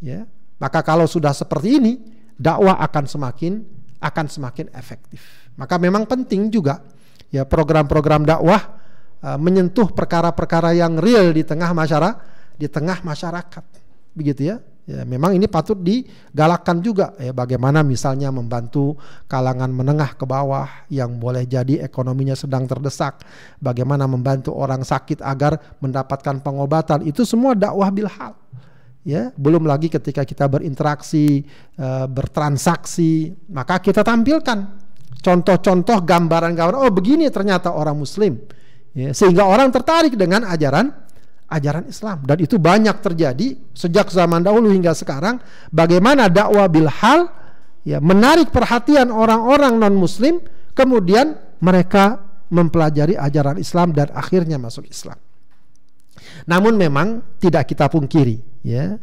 [0.04, 0.28] Ya,
[0.60, 1.92] maka kalau sudah seperti ini,
[2.36, 3.64] dakwah akan semakin
[4.04, 5.43] akan semakin efektif.
[5.54, 6.82] Maka memang penting juga
[7.30, 8.62] ya program-program dakwah
[9.22, 12.16] e, menyentuh perkara-perkara yang real di tengah masyarakat,
[12.58, 13.64] di tengah masyarakat.
[14.14, 14.58] Begitu ya.
[14.84, 19.00] Ya, memang ini patut digalakkan juga ya bagaimana misalnya membantu
[19.32, 23.24] kalangan menengah ke bawah yang boleh jadi ekonominya sedang terdesak,
[23.64, 28.36] bagaimana membantu orang sakit agar mendapatkan pengobatan itu semua dakwah bilhal.
[29.08, 31.48] Ya, belum lagi ketika kita berinteraksi,
[31.80, 34.83] e, bertransaksi, maka kita tampilkan
[35.24, 38.36] contoh-contoh gambaran-gambaran oh begini ternyata orang muslim.
[38.94, 40.92] Ya, sehingga orang tertarik dengan ajaran
[41.50, 45.42] ajaran Islam dan itu banyak terjadi sejak zaman dahulu hingga sekarang
[45.74, 47.26] bagaimana dakwah bil hal
[47.84, 50.40] ya menarik perhatian orang-orang non muslim
[50.72, 52.22] kemudian mereka
[52.54, 55.18] mempelajari ajaran Islam dan akhirnya masuk Islam.
[56.46, 58.94] Namun memang tidak kita pungkiri ya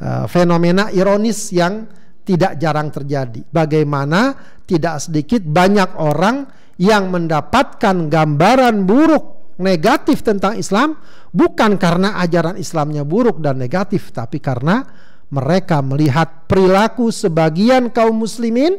[0.00, 1.86] uh, fenomena ironis yang
[2.26, 3.46] tidak jarang terjadi.
[3.46, 4.34] Bagaimana
[4.66, 11.00] tidak sedikit banyak orang yang mendapatkan gambaran buruk negatif tentang Islam
[11.32, 14.84] bukan karena ajaran Islamnya buruk dan negatif, tapi karena
[15.32, 18.78] mereka melihat perilaku sebagian kaum muslimin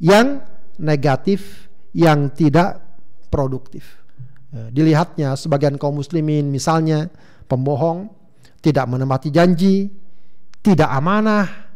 [0.00, 0.40] yang
[0.80, 2.80] negatif yang tidak
[3.28, 4.00] produktif.
[4.50, 7.06] Ya, dilihatnya sebagian kaum muslimin misalnya
[7.46, 8.10] pembohong,
[8.58, 9.86] tidak menempati janji,
[10.64, 11.69] tidak amanah,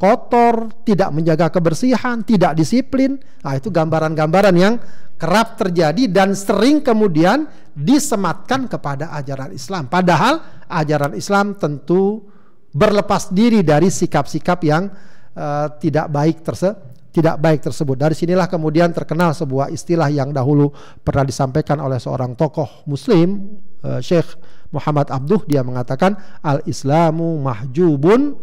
[0.00, 3.20] kotor, tidak menjaga kebersihan, tidak disiplin.
[3.44, 4.80] Nah, itu gambaran-gambaran yang
[5.20, 7.44] kerap terjadi dan sering kemudian
[7.76, 9.92] disematkan kepada ajaran Islam.
[9.92, 12.24] Padahal ajaran Islam tentu
[12.72, 14.88] berlepas diri dari sikap-sikap yang
[15.36, 17.98] uh, tidak baik tersebut tidak baik tersebut.
[17.98, 20.70] Dari sinilah kemudian terkenal sebuah istilah yang dahulu
[21.02, 24.38] pernah disampaikan oleh seorang tokoh muslim, uh, Syekh
[24.70, 28.38] Muhammad Abduh, dia mengatakan al-islamu mahjubun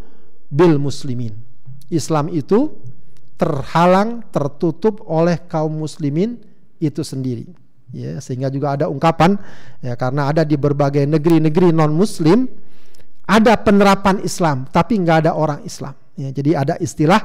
[0.52, 1.47] bil muslimin.
[1.88, 2.76] Islam itu
[3.38, 6.42] terhalang, tertutup oleh kaum muslimin
[6.82, 7.48] itu sendiri.
[7.96, 9.40] Ya, sehingga juga ada ungkapan
[9.80, 12.44] ya karena ada di berbagai negeri-negeri non muslim
[13.24, 15.96] ada penerapan Islam tapi nggak ada orang Islam.
[16.20, 17.22] Ya, jadi ada istilah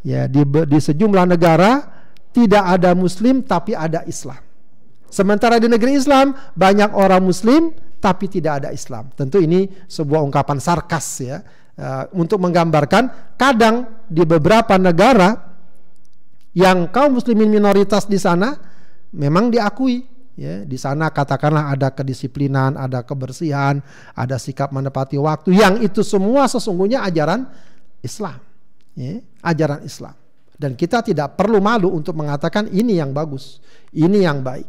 [0.00, 1.84] ya di, di sejumlah negara
[2.32, 4.40] tidak ada muslim tapi ada Islam.
[5.12, 9.12] Sementara di negeri Islam banyak orang muslim tapi tidak ada Islam.
[9.12, 11.44] Tentu ini sebuah ungkapan sarkas ya
[11.80, 15.56] uh, untuk menggambarkan kadang di beberapa negara
[16.56, 18.56] yang kaum muslimin minoritas di sana
[19.12, 20.04] memang diakui
[20.36, 23.80] ya di sana katakanlah ada kedisiplinan, ada kebersihan,
[24.12, 27.48] ada sikap menepati waktu yang itu semua sesungguhnya ajaran
[28.04, 28.40] Islam
[28.96, 30.16] ya, ajaran Islam.
[30.56, 33.60] Dan kita tidak perlu malu untuk mengatakan ini yang bagus,
[33.92, 34.64] ini yang baik.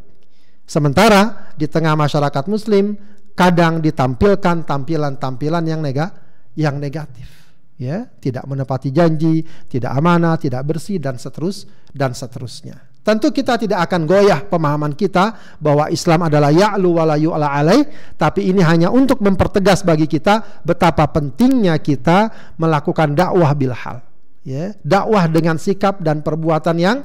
[0.68, 2.92] Sementara di tengah masyarakat muslim
[3.32, 6.27] kadang ditampilkan tampilan-tampilan yang nega,
[6.58, 7.30] yang negatif.
[7.78, 12.82] Ya, tidak menepati janji, tidak amanah, tidak bersih dan seterus dan seterusnya.
[13.06, 17.86] Tentu kita tidak akan goyah pemahaman kita bahwa Islam adalah ya'lu wa la yu'la alaih,
[18.18, 24.04] tapi ini hanya untuk mempertegas bagi kita betapa pentingnya kita melakukan dakwah bil hal
[24.48, 26.98] ya dakwah dengan sikap dan perbuatan yang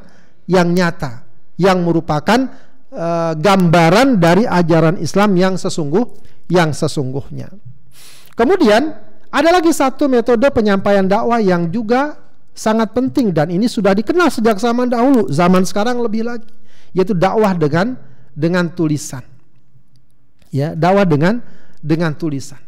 [0.46, 1.26] yang nyata
[1.58, 2.38] yang merupakan
[2.94, 6.06] uh, gambaran dari ajaran Islam yang sesungguh
[6.46, 7.50] yang sesungguhnya.
[8.38, 8.94] Kemudian
[9.32, 12.20] ada lagi satu metode penyampaian dakwah yang juga
[12.52, 16.52] sangat penting dan ini sudah dikenal sejak zaman dahulu, zaman sekarang lebih lagi,
[16.92, 17.96] yaitu dakwah dengan
[18.36, 19.24] dengan tulisan.
[20.52, 21.40] Ya, dakwah dengan
[21.80, 22.60] dengan tulisan.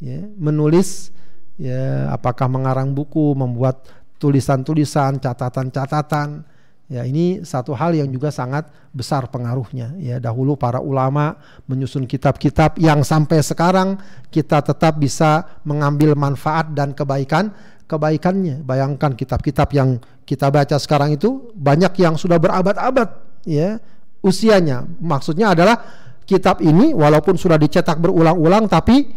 [0.00, 1.12] Ya, menulis
[1.60, 3.84] ya apakah mengarang buku, membuat
[4.16, 6.56] tulisan-tulisan, catatan-catatan.
[6.88, 8.64] Ya, ini satu hal yang juga sangat
[8.96, 9.92] besar pengaruhnya.
[10.00, 11.36] Ya, dahulu para ulama
[11.68, 14.00] menyusun kitab-kitab yang sampai sekarang
[14.32, 17.52] kita tetap bisa mengambil manfaat dan kebaikan
[17.84, 18.64] kebaikannya.
[18.64, 23.76] Bayangkan kitab-kitab yang kita baca sekarang itu banyak yang sudah berabad-abad ya
[24.24, 24.88] usianya.
[24.96, 25.84] Maksudnya adalah
[26.24, 29.08] kitab ini walaupun sudah dicetak berulang-ulang tapi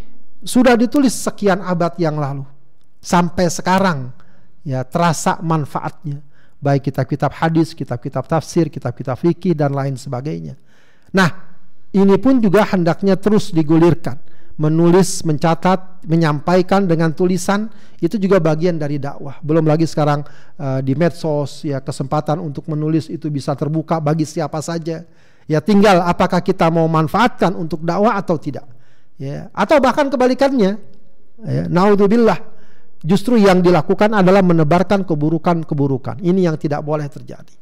[0.43, 2.47] sudah ditulis sekian abad yang lalu
[3.03, 4.15] sampai sekarang
[4.63, 6.23] ya terasa manfaatnya
[6.61, 10.55] baik kitab-kitab hadis, kitab-kitab tafsir, kitab-kitab fikih dan lain sebagainya.
[11.11, 11.29] Nah,
[11.91, 14.15] ini pun juga hendaknya terus digulirkan.
[14.61, 17.65] Menulis, mencatat, menyampaikan dengan tulisan
[17.97, 19.41] itu juga bagian dari dakwah.
[19.41, 20.21] Belum lagi sekarang
[20.61, 25.01] uh, di medsos ya kesempatan untuk menulis itu bisa terbuka bagi siapa saja.
[25.49, 28.69] Ya tinggal apakah kita mau manfaatkan untuk dakwah atau tidak.
[29.17, 30.77] Ya, atau bahkan kebalikannya.
[31.41, 32.60] Ya, naudzubillah
[33.01, 36.21] Justru yang dilakukan adalah menebarkan keburukan-keburukan.
[36.21, 37.55] Ini yang tidak boleh terjadi.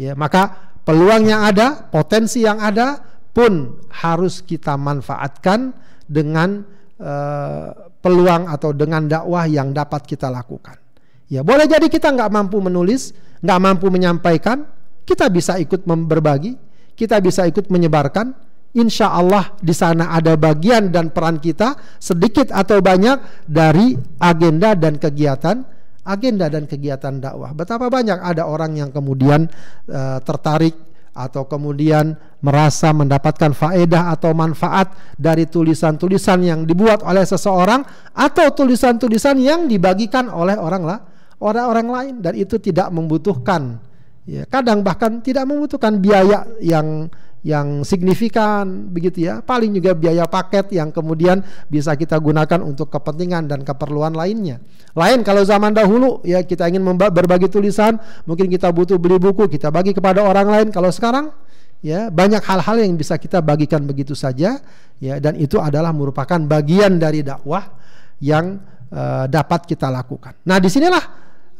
[0.00, 2.96] Ya, maka peluang yang ada, potensi yang ada
[3.36, 5.76] pun harus kita manfaatkan
[6.08, 6.64] dengan
[6.96, 7.68] uh,
[8.00, 10.80] peluang atau dengan dakwah yang dapat kita lakukan.
[11.28, 13.12] Ya, boleh jadi kita nggak mampu menulis,
[13.44, 14.64] nggak mampu menyampaikan,
[15.04, 16.56] kita bisa ikut berbagi,
[16.96, 18.32] kita bisa ikut menyebarkan,
[18.78, 24.96] insya Allah di sana ada bagian dan peran kita sedikit atau banyak dari agenda dan
[25.02, 25.66] kegiatan
[26.08, 27.52] agenda dan kegiatan dakwah.
[27.52, 29.44] Betapa banyak ada orang yang kemudian
[29.92, 30.72] uh, tertarik
[31.18, 37.82] atau kemudian merasa mendapatkan faedah atau manfaat dari tulisan-tulisan yang dibuat oleh seseorang
[38.14, 40.98] atau tulisan-tulisan yang dibagikan oleh orang lah
[41.42, 43.82] orang-orang lain dan itu tidak membutuhkan
[44.28, 47.08] ya kadang bahkan tidak membutuhkan biaya yang
[47.46, 49.40] yang signifikan begitu ya.
[49.40, 54.58] Paling juga biaya paket yang kemudian bisa kita gunakan untuk kepentingan dan keperluan lainnya.
[54.92, 59.70] Lain kalau zaman dahulu ya kita ingin berbagi tulisan mungkin kita butuh beli buku kita
[59.70, 60.68] bagi kepada orang lain.
[60.74, 61.30] Kalau sekarang
[61.78, 64.58] ya banyak hal-hal yang bisa kita bagikan begitu saja
[64.98, 67.70] ya dan itu adalah merupakan bagian dari dakwah
[68.18, 68.58] yang
[68.90, 70.34] uh, dapat kita lakukan.
[70.42, 71.04] Nah di sinilah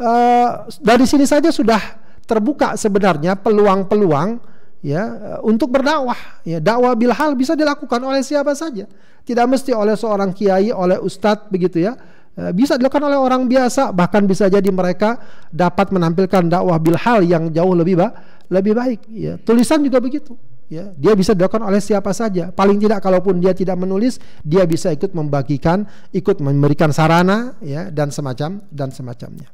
[0.03, 4.37] uh, dari sini saja sudah terbuka sebenarnya peluang-peluang
[4.85, 5.03] ya
[5.43, 8.85] untuk berdakwah ya dakwah bilhal bisa dilakukan oleh siapa saja
[9.25, 11.97] tidak mesti oleh seorang kiai oleh ustadz begitu ya
[12.37, 15.19] eh, bisa dilakukan oleh orang biasa bahkan bisa jadi mereka
[15.51, 18.09] dapat menampilkan dakwah bilhal yang jauh lebih ba
[18.49, 19.37] lebih baik ya.
[19.37, 20.35] Tulisan juga begitu
[20.73, 20.89] ya.
[20.97, 22.49] Dia bisa dilakukan oleh siapa saja.
[22.49, 25.85] Paling tidak kalaupun dia tidak menulis, dia bisa ikut membagikan,
[26.17, 29.53] ikut memberikan sarana ya dan semacam dan semacamnya.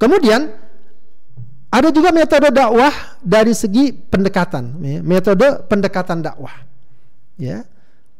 [0.00, 0.69] Kemudian
[1.70, 2.90] ada juga metode dakwah
[3.22, 4.98] dari segi pendekatan, ya.
[5.06, 6.50] metode pendekatan dakwah.
[7.38, 7.62] Ya.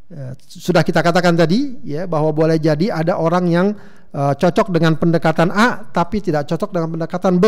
[0.07, 0.31] ya.
[0.47, 3.67] Sudah kita katakan tadi ya bahwa boleh jadi ada orang yang
[4.15, 7.45] uh, cocok dengan pendekatan A tapi tidak cocok dengan pendekatan B.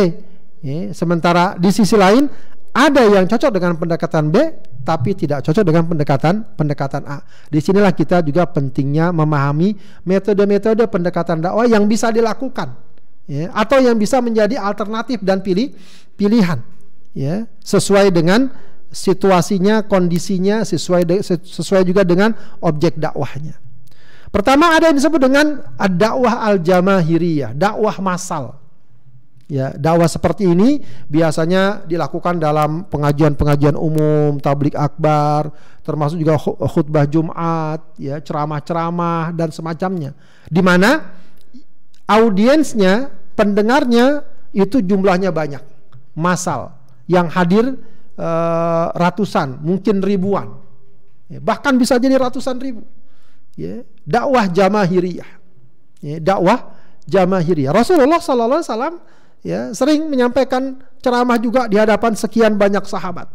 [0.59, 0.91] Ya.
[0.91, 2.27] Sementara di sisi lain
[2.75, 4.35] ada yang cocok dengan pendekatan B
[4.83, 7.23] tapi tidak cocok dengan pendekatan pendekatan A.
[7.47, 12.92] Di sinilah kita juga pentingnya memahami metode-metode pendekatan dakwah yang bisa dilakukan
[13.29, 15.75] ya, atau yang bisa menjadi alternatif dan pilih
[16.15, 16.59] pilihan.
[17.13, 18.49] Ya sesuai dengan
[18.89, 23.57] situasinya kondisinya sesuai de, sesuai juga dengan objek dakwahnya.
[24.33, 25.61] Pertama ada yang disebut dengan
[25.93, 28.57] dakwah al jamahiriyah dakwah masal
[29.45, 35.53] ya dakwah seperti ini biasanya dilakukan dalam pengajian-pengajian umum tablik akbar
[35.85, 40.17] termasuk juga khutbah Jumat ya ceramah-ceramah dan semacamnya.
[40.47, 41.13] Di mana
[42.07, 45.63] audiensnya, pendengarnya itu jumlahnya banyak,
[46.13, 46.75] masal
[47.09, 47.79] yang hadir
[48.15, 50.59] uh, ratusan, mungkin ribuan,
[51.27, 52.85] ya, bahkan bisa jadi ratusan ribu.
[53.53, 55.29] Ya, dakwah jamahiriyah,
[56.01, 56.73] ya, dakwah
[57.05, 57.69] jamahiriyah.
[57.69, 58.95] Rasulullah Sallallahu Alaihi Wasallam
[59.43, 63.29] ya sering menyampaikan ceramah juga di hadapan sekian banyak sahabat.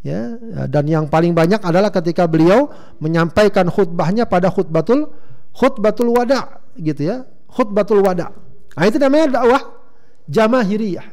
[0.00, 0.32] Ya,
[0.64, 2.72] dan yang paling banyak adalah ketika beliau
[3.04, 5.12] menyampaikan khutbahnya pada khutbatul
[5.52, 8.30] khutbatul wada gitu ya khutbatul wada.
[8.78, 9.62] Nah, itu namanya dakwah
[10.30, 11.06] jamahiriyah.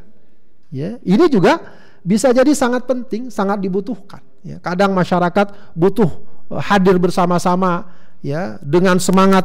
[0.70, 1.60] Ya, ini juga
[2.06, 4.22] bisa jadi sangat penting, sangat dibutuhkan.
[4.46, 6.08] Ya, kadang masyarakat butuh
[6.54, 7.90] uh, hadir bersama-sama,
[8.22, 9.44] ya, dengan semangat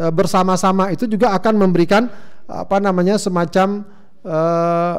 [0.00, 2.08] uh, bersama-sama itu juga akan memberikan
[2.48, 3.84] apa namanya semacam
[4.24, 4.96] uh,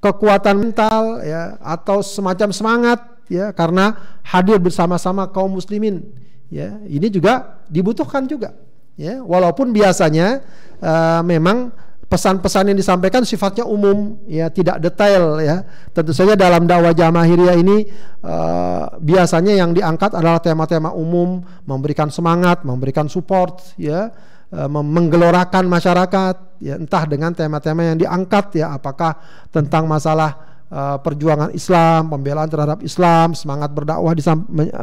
[0.00, 6.04] kekuatan mental, ya, atau semacam semangat, ya, karena hadir bersama-sama kaum muslimin.
[6.48, 8.56] Ya, ini juga dibutuhkan juga
[8.98, 10.42] ya walaupun biasanya
[10.80, 11.70] uh, memang
[12.10, 15.62] pesan-pesan yang disampaikan sifatnya umum ya tidak detail ya.
[15.94, 17.86] Tentu saja dalam dakwah jamahiriyah ini
[18.26, 24.10] uh, biasanya yang diangkat adalah tema-tema umum memberikan semangat memberikan support ya
[24.50, 29.14] uh, menggelorakan masyarakat ya entah dengan tema-tema yang diangkat ya apakah
[29.54, 34.14] tentang masalah uh, perjuangan Islam, pembelaan terhadap Islam, semangat berdakwah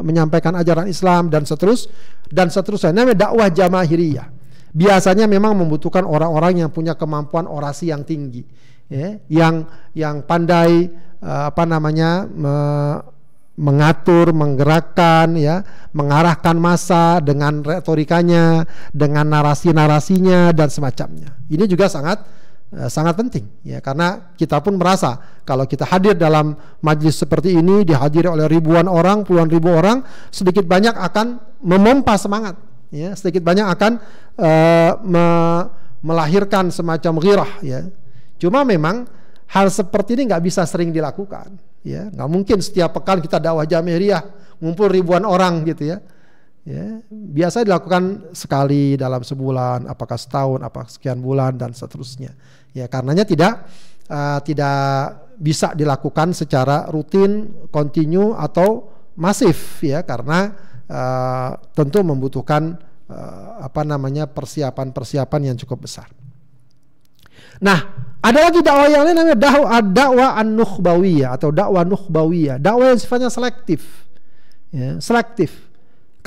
[0.04, 1.88] menyampaikan ajaran Islam dan seterus
[2.30, 2.94] dan seterusnya.
[2.94, 4.28] Namanya dakwah jamahiriyah.
[4.78, 8.46] Biasanya memang membutuhkan orang-orang yang punya kemampuan orasi yang tinggi,
[8.92, 9.66] ya, yang
[9.98, 10.92] yang pandai
[11.24, 12.56] uh, apa namanya me,
[13.58, 15.66] mengatur, menggerakkan, ya,
[15.98, 21.34] mengarahkan masa dengan retorikanya, dengan narasi-narasinya dan semacamnya.
[21.50, 22.47] Ini juga sangat Eh,
[22.92, 23.80] sangat penting ya.
[23.80, 29.24] Karena kita pun merasa kalau kita hadir dalam majlis seperti ini dihadiri oleh ribuan orang
[29.24, 32.60] puluhan ribu orang sedikit banyak akan memompa semangat
[32.92, 33.16] ya.
[33.16, 33.92] Sedikit banyak akan
[34.40, 35.26] uh, me
[35.98, 37.88] melahirkan semacam ghirah ya.
[38.38, 39.10] Cuma memang
[39.50, 41.56] hal seperti ini nggak bisa sering dilakukan
[41.88, 42.12] ya.
[42.12, 44.22] Nggak mungkin setiap pekan kita dakwah jamiah
[44.60, 45.98] ngumpul ribuan orang gitu ya
[46.68, 52.36] ya biasa dilakukan sekali dalam sebulan apakah setahun apakah sekian bulan dan seterusnya.
[52.76, 53.72] Ya karenanya tidak
[54.12, 60.04] uh, tidak bisa dilakukan secara rutin kontinu atau masif ya.
[60.04, 60.52] Karena
[60.92, 62.76] uh, tentu membutuhkan
[63.08, 66.12] uh, apa namanya persiapan-persiapan yang cukup besar.
[67.64, 67.80] Nah
[68.20, 72.60] ada lagi dakwah yang lain namanya dakwah dakwah an-nukhbawiyah atau dakwah nukhbawiyah.
[72.60, 74.04] Dakwah yang sifatnya selektif.
[74.68, 75.67] Ya, selektif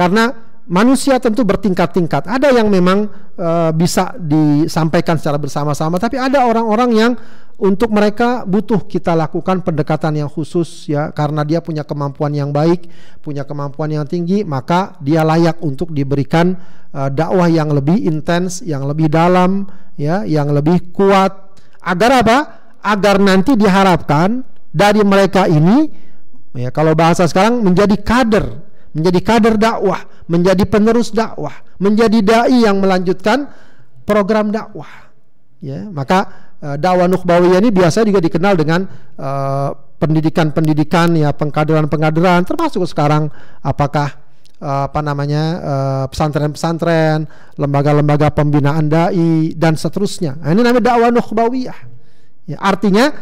[0.00, 0.32] karena
[0.64, 2.24] manusia tentu bertingkat-tingkat.
[2.24, 3.04] Ada yang memang
[3.36, 7.12] e, bisa disampaikan secara bersama-sama, tapi ada orang-orang yang
[7.60, 12.88] untuk mereka butuh kita lakukan pendekatan yang khusus ya karena dia punya kemampuan yang baik,
[13.20, 16.56] punya kemampuan yang tinggi, maka dia layak untuk diberikan
[16.96, 19.68] e, dakwah yang lebih intens, yang lebih dalam
[20.00, 21.60] ya, yang lebih kuat.
[21.84, 22.38] Agar apa?
[22.80, 24.40] Agar nanti diharapkan
[24.72, 25.92] dari mereka ini
[26.56, 32.82] ya kalau bahasa sekarang menjadi kader menjadi kader dakwah, menjadi penerus dakwah, menjadi dai yang
[32.82, 33.46] melanjutkan
[34.02, 35.10] program dakwah.
[35.60, 38.88] Ya, maka uh, dakwah nukhbawiyah ini biasa juga dikenal dengan
[39.20, 39.70] uh,
[40.00, 43.28] pendidikan-pendidikan ya, pengkaderan-pengkaderan termasuk sekarang
[43.60, 44.16] apakah
[44.58, 45.42] uh, apa namanya
[46.08, 47.28] pesantren-pesantren,
[47.60, 50.40] lembaga-lembaga pembinaan dai dan seterusnya.
[50.40, 51.78] Nah, ini namanya dakwah nukhbawiyah.
[52.48, 53.12] Ya, artinya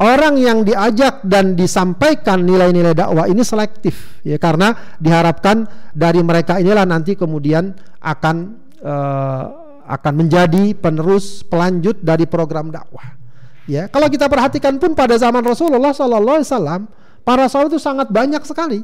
[0.00, 6.88] orang yang diajak dan disampaikan nilai-nilai dakwah ini selektif ya karena diharapkan dari mereka inilah
[6.88, 8.36] nanti kemudian akan
[8.82, 9.44] uh,
[9.86, 13.18] akan menjadi penerus pelanjut dari program dakwah.
[13.66, 16.80] Ya, kalau kita perhatikan pun pada zaman Rasulullah Sallallahu Alaihi Wasallam,
[17.22, 18.82] para sahabat itu sangat banyak sekali.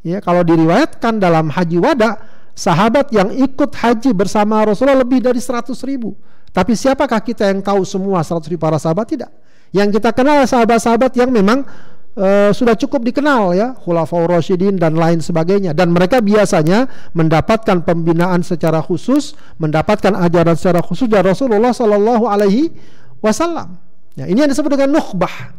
[0.00, 2.20] Ya, kalau diriwayatkan dalam haji wada,
[2.56, 6.16] sahabat yang ikut haji bersama Rasulullah lebih dari 100 ribu.
[6.54, 9.10] Tapi siapakah kita yang tahu semua 100 ribu para sahabat?
[9.10, 9.30] Tidak.
[9.74, 11.66] Yang kita kenal sahabat-sahabat yang memang
[12.14, 15.74] uh, sudah cukup dikenal ya, Khulafaur Rasyidin dan lain sebagainya.
[15.74, 22.70] Dan mereka biasanya mendapatkan pembinaan secara khusus, mendapatkan ajaran secara khusus dari Rasulullah Sallallahu Alaihi
[23.18, 23.74] Wasallam.
[24.14, 25.50] Ya, ini yang disebut dengan nukhbah,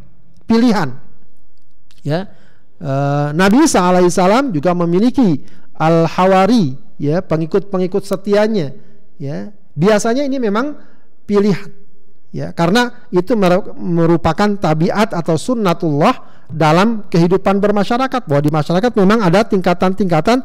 [0.47, 0.95] pilihan.
[2.07, 2.31] Ya,
[2.79, 5.43] uh, Nabi Isa alaihissalam juga memiliki
[5.75, 8.71] al-hawari, ya, pengikut-pengikut setianya.
[9.19, 10.79] Ya, biasanya ini memang
[11.27, 11.83] pilihan
[12.35, 13.31] ya karena itu
[13.79, 20.43] merupakan tabiat atau sunnatullah dalam kehidupan bermasyarakat bahwa di masyarakat memang ada tingkatan-tingkatan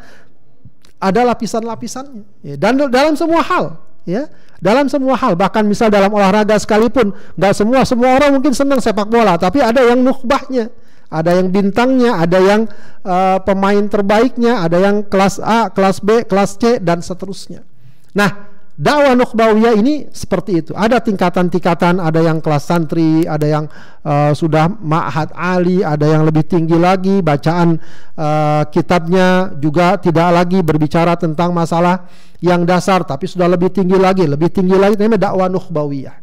[1.03, 2.55] ada lapisan-lapisannya ya.
[2.55, 4.31] dan dalam semua hal ya
[4.63, 9.11] dalam semua hal bahkan misal dalam olahraga sekalipun nggak semua semua orang mungkin senang sepak
[9.11, 10.71] bola tapi ada yang nukbahnya
[11.11, 12.71] ada yang bintangnya ada yang
[13.03, 17.67] uh, pemain terbaiknya ada yang kelas A kelas B kelas C dan seterusnya
[18.15, 18.50] nah
[18.81, 20.73] dakwah nukbawiyah ini seperti itu.
[20.73, 23.65] Ada tingkatan-tingkatan, ada yang kelas santri, ada yang
[24.01, 27.21] uh, sudah ma'had ali, ada yang lebih tinggi lagi.
[27.21, 27.77] Bacaan
[28.17, 32.09] uh, kitabnya juga tidak lagi berbicara tentang masalah
[32.41, 36.17] yang dasar, tapi sudah lebih tinggi lagi, lebih tinggi lagi namanya dakwah nukbawiyah.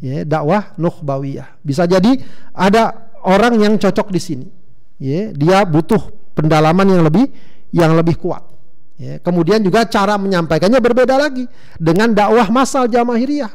[0.00, 1.60] Ya, dakwah nukbawiyah.
[1.60, 2.16] Bisa jadi
[2.56, 4.48] ada orang yang cocok di sini.
[4.96, 7.28] Ya, dia butuh pendalaman yang lebih
[7.70, 8.57] yang lebih kuat.
[8.98, 11.46] Ya, kemudian juga cara menyampaikannya berbeda lagi
[11.78, 13.52] dengan dakwah masal jamaahiriyah.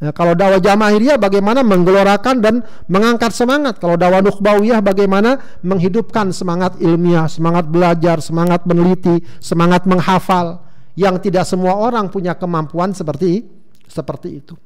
[0.00, 3.76] Ya, kalau dakwah jamaahiriyah bagaimana menggelorakan dan mengangkat semangat.
[3.76, 10.64] Kalau dakwah nukbawiyah bagaimana menghidupkan semangat ilmiah, semangat belajar, semangat meneliti, semangat menghafal
[10.96, 13.44] yang tidak semua orang punya kemampuan seperti
[13.84, 14.56] seperti itu.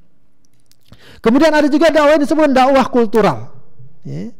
[1.18, 3.38] Kemudian ada juga dakwah yang disebut dakwah kultural.
[4.06, 4.30] Ya.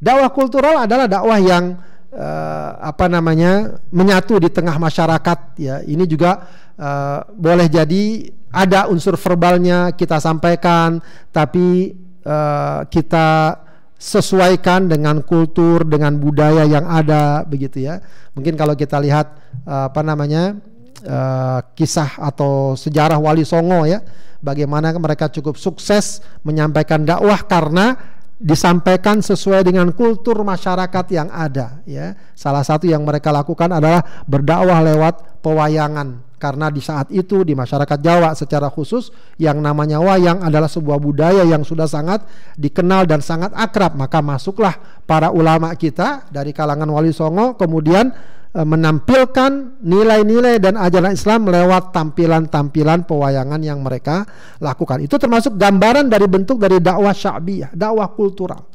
[0.00, 1.80] Dakwah kultural adalah dakwah yang
[2.14, 5.82] uh, apa namanya menyatu di tengah masyarakat ya.
[5.82, 6.46] Ini juga
[6.78, 10.98] uh, boleh jadi ada unsur verbalnya kita sampaikan
[11.30, 11.94] tapi
[12.26, 13.58] uh, kita
[14.00, 18.00] sesuaikan dengan kultur dengan budaya yang ada begitu ya.
[18.32, 19.36] Mungkin kalau kita lihat
[19.68, 20.56] uh, apa namanya
[21.04, 24.00] uh, kisah atau sejarah Wali Songo ya
[24.40, 27.96] bagaimana mereka cukup sukses menyampaikan dakwah karena
[28.40, 32.16] disampaikan sesuai dengan kultur masyarakat yang ada ya.
[32.32, 38.00] Salah satu yang mereka lakukan adalah berdakwah lewat pewayangan karena di saat itu di masyarakat
[38.00, 42.24] Jawa secara khusus yang namanya wayang adalah sebuah budaya yang sudah sangat
[42.56, 44.72] dikenal dan sangat akrab maka masuklah
[45.04, 48.08] para ulama kita dari kalangan Wali Songo kemudian
[48.50, 54.26] menampilkan nilai-nilai dan ajaran Islam lewat tampilan-tampilan pewayangan yang mereka
[54.58, 55.06] lakukan.
[55.06, 58.66] Itu termasuk gambaran dari bentuk dari dakwah sya'biyah, dakwah kultural.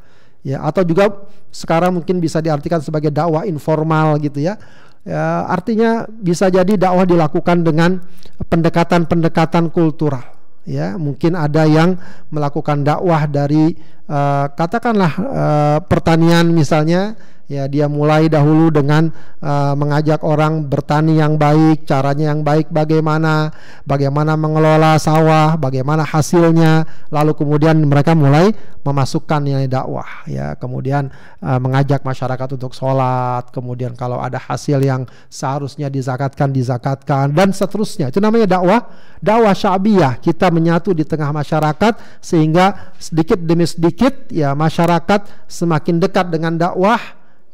[0.45, 4.55] Ya, atau juga sekarang mungkin bisa diartikan sebagai dakwah informal gitu ya.
[5.03, 7.99] ya artinya bisa jadi dakwah dilakukan dengan
[8.47, 11.95] pendekatan-pendekatan kultural ya mungkin ada yang
[12.33, 13.77] melakukan dakwah dari
[14.09, 21.37] uh, katakanlah uh, pertanian misalnya ya dia mulai dahulu dengan uh, mengajak orang bertani yang
[21.37, 23.53] baik, caranya yang baik bagaimana,
[23.85, 28.49] bagaimana mengelola sawah, bagaimana hasilnya, lalu kemudian mereka mulai
[28.85, 31.09] memasukkan nilai dakwah ya, kemudian
[31.41, 38.09] uh, mengajak masyarakat untuk sholat, kemudian kalau ada hasil yang seharusnya dizakatkan dizakatkan dan seterusnya.
[38.09, 38.89] Itu namanya dakwah,
[39.21, 40.17] dakwah syabiyah.
[40.21, 43.94] Kita menyatu di tengah masyarakat sehingga sedikit demi sedikit
[44.31, 46.99] ya masyarakat semakin dekat dengan dakwah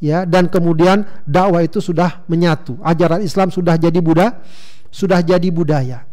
[0.01, 2.75] ya dan kemudian dakwah itu sudah menyatu.
[2.81, 4.41] Ajaran Islam sudah jadi budaya
[4.91, 6.03] sudah jadi budaya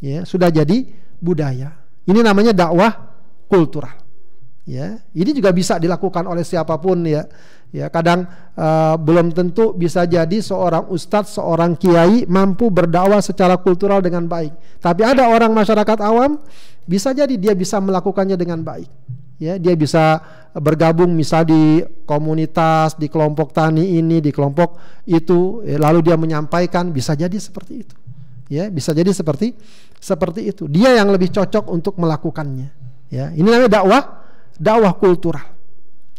[0.00, 0.88] ya sudah jadi
[1.20, 1.74] budaya.
[2.06, 2.94] Ini namanya dakwah
[3.50, 3.98] kultural
[4.64, 4.96] ya.
[5.12, 7.26] Ini juga bisa dilakukan oleh siapa pun ya.
[7.74, 13.98] Ya kadang uh, belum tentu bisa jadi seorang ustadz seorang kiai mampu berdakwah secara kultural
[14.00, 14.54] dengan baik.
[14.78, 16.40] Tapi ada orang masyarakat awam
[16.86, 18.86] bisa jadi dia bisa melakukannya dengan baik
[19.36, 20.20] ya dia bisa
[20.56, 26.88] bergabung misal di komunitas di kelompok tani ini di kelompok itu ya, lalu dia menyampaikan
[26.92, 27.96] bisa jadi seperti itu.
[28.46, 29.52] Ya bisa jadi seperti
[29.98, 30.70] seperti itu.
[30.70, 32.68] Dia yang lebih cocok untuk melakukannya.
[33.12, 34.02] Ya ini namanya dakwah
[34.56, 35.46] dakwah kultural.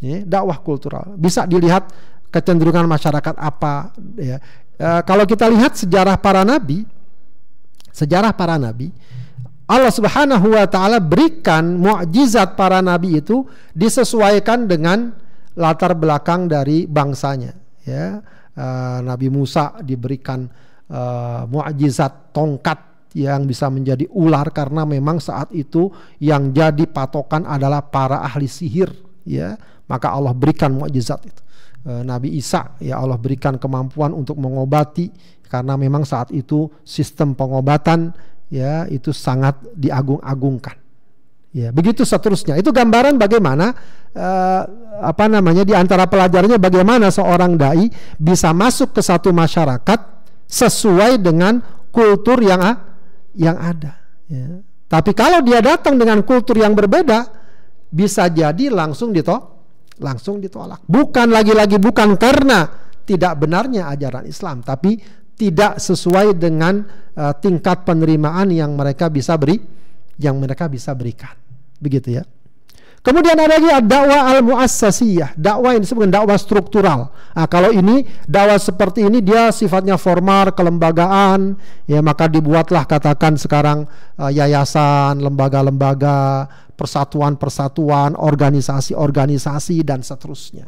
[0.03, 1.17] Ya dakwah kultural.
[1.17, 1.89] Bisa dilihat
[2.29, 4.37] kecenderungan masyarakat apa ya.
[4.75, 6.85] E, kalau kita lihat sejarah para nabi
[7.95, 8.93] sejarah para nabi
[9.67, 13.43] Allah Subhanahu wa taala berikan mukjizat para nabi itu
[13.75, 15.11] disesuaikan dengan
[15.59, 17.51] latar belakang dari bangsanya
[17.83, 18.23] ya.
[18.57, 20.49] Uh, Nabi Musa diberikan
[20.89, 25.89] uh, mukjizat tongkat yang bisa menjadi ular karena memang saat itu
[26.21, 28.89] yang jadi patokan adalah para ahli sihir
[29.25, 29.57] ya.
[29.87, 31.41] Maka Allah berikan mukjizat itu.
[31.87, 35.07] E, Nabi Isa ya Allah berikan kemampuan untuk mengobati
[35.47, 38.11] karena memang saat itu sistem pengobatan
[38.47, 40.75] ya itu sangat diagung-agungkan.
[41.55, 42.59] Ya begitu seterusnya.
[42.59, 43.73] Itu gambaran bagaimana
[44.13, 44.61] uh,
[45.01, 47.87] apa namanya di antara pelajarnya bagaimana seorang dai
[48.19, 49.99] bisa masuk ke satu masyarakat
[50.47, 52.61] sesuai dengan kultur yang
[53.37, 53.93] yang ada.
[54.27, 54.59] Ya.
[54.91, 57.31] tapi kalau dia datang dengan kultur yang berbeda
[57.87, 59.55] bisa jadi langsung ditolak
[60.01, 60.85] langsung ditolak.
[60.85, 62.69] Bukan lagi-lagi bukan karena
[63.07, 64.99] tidak benarnya ajaran Islam tapi
[65.37, 66.81] tidak sesuai dengan
[67.13, 69.61] uh, tingkat penerimaan yang mereka bisa beri
[70.17, 71.37] yang mereka bisa berikan
[71.77, 72.23] Begitu ya.
[73.05, 77.13] Kemudian ada lagi dakwah al-muassasiyah, dakwah yang disebut dakwah struktural.
[77.31, 81.55] Nah, kalau ini dakwah seperti ini dia sifatnya formal, kelembagaan,
[81.87, 83.87] ya maka dibuatlah katakan sekarang
[84.19, 90.67] uh, yayasan, lembaga-lembaga, persatuan-persatuan, organisasi-organisasi dan seterusnya.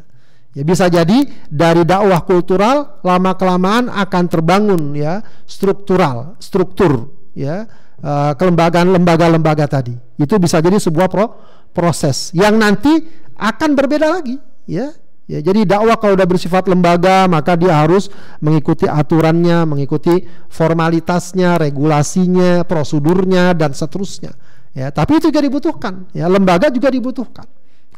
[0.50, 7.06] Ya bisa jadi dari dakwah kultural lama kelamaan akan terbangun ya struktural, struktur
[7.38, 7.70] ya
[8.02, 9.94] uh, kelembagaan lembaga-lembaga tadi.
[10.18, 11.38] Itu bisa jadi sebuah pro
[11.70, 12.90] proses yang nanti
[13.38, 14.36] akan berbeda lagi,
[14.66, 14.90] ya.
[15.30, 18.10] Ya, jadi dakwah kalau sudah bersifat lembaga maka dia harus
[18.42, 24.34] mengikuti aturannya, mengikuti formalitasnya, regulasinya, prosedurnya dan seterusnya.
[24.74, 26.10] Ya, tapi itu juga dibutuhkan.
[26.10, 27.46] Ya, lembaga juga dibutuhkan.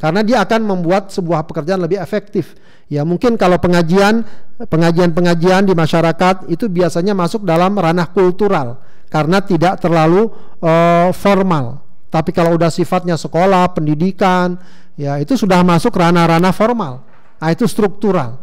[0.03, 2.59] Karena dia akan membuat sebuah pekerjaan lebih efektif.
[2.91, 4.27] Ya, mungkin kalau pengajian
[4.59, 10.27] pengajian-pengajian di masyarakat itu biasanya masuk dalam ranah kultural karena tidak terlalu
[10.59, 11.87] uh, formal.
[12.11, 14.59] Tapi kalau udah sifatnya sekolah, pendidikan,
[14.99, 17.07] ya itu sudah masuk ranah-ranah formal.
[17.39, 18.43] Nah, itu struktural.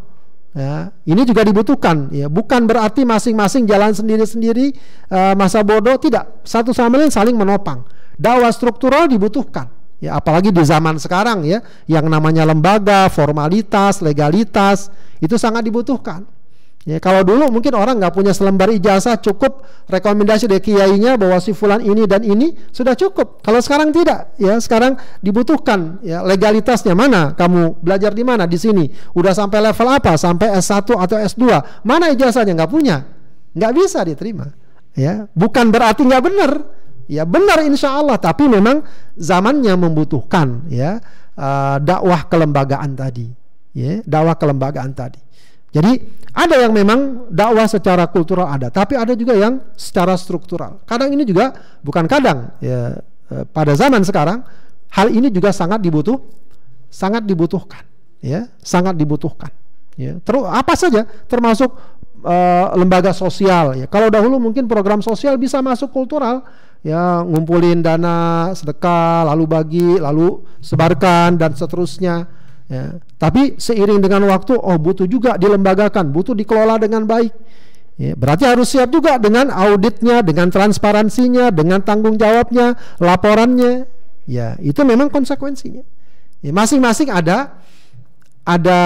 [0.56, 2.08] Ya, ini juga dibutuhkan.
[2.10, 4.74] Ya, bukan berarti masing-masing jalan sendiri-sendiri
[5.12, 6.40] uh, masa bodoh, tidak.
[6.48, 7.84] Satu sama lain saling menopang.
[8.16, 9.79] Dakwah struktural dibutuhkan.
[10.00, 14.88] Ya, apalagi di zaman sekarang ya, yang namanya lembaga, formalitas, legalitas
[15.20, 16.24] itu sangat dibutuhkan.
[16.88, 21.52] Ya, kalau dulu mungkin orang nggak punya selembar ijazah cukup rekomendasi dari kiainya bahwa si
[21.52, 23.44] fulan ini dan ini sudah cukup.
[23.44, 27.36] Kalau sekarang tidak, ya sekarang dibutuhkan ya legalitasnya mana?
[27.36, 28.48] Kamu belajar di mana?
[28.48, 28.88] Di sini.
[29.12, 30.16] Udah sampai level apa?
[30.16, 31.44] Sampai S1 atau S2.
[31.84, 32.56] Mana ijazahnya?
[32.56, 33.04] Nggak punya.
[33.52, 34.48] Nggak bisa diterima.
[34.96, 36.79] Ya, bukan berarti nggak benar.
[37.10, 38.86] Ya benar insya Allah, tapi memang
[39.18, 41.02] zamannya membutuhkan ya
[41.34, 43.34] uh, dakwah kelembagaan tadi.
[43.74, 45.18] Ya, dakwah kelembagaan tadi.
[45.70, 46.02] Jadi
[46.34, 50.82] ada yang memang dakwah secara kultural ada, tapi ada juga yang secara struktural.
[50.86, 51.54] Kadang ini juga
[51.86, 52.98] bukan kadang ya
[53.30, 54.42] e, pada zaman sekarang
[54.90, 56.18] hal ini juga sangat dibutuh
[56.90, 57.86] sangat dibutuhkan
[58.18, 59.54] ya, sangat dibutuhkan.
[59.94, 61.70] Ya, terus apa saja termasuk
[62.24, 63.86] uh, lembaga sosial ya.
[63.86, 66.42] Kalau dahulu mungkin program sosial bisa masuk kultural
[66.80, 73.02] ya ngumpulin dana sedekah lalu bagi lalu sebarkan dan seterusnya Ya.
[73.18, 77.34] Tapi seiring dengan waktu, oh butuh juga dilembagakan, butuh dikelola dengan baik.
[78.00, 83.90] Ya, berarti harus siap juga dengan auditnya, dengan transparansinya, dengan tanggung jawabnya, laporannya.
[84.30, 85.84] Ya, itu memang konsekuensinya.
[86.40, 87.60] Ya, masing-masing ada
[88.46, 88.80] ada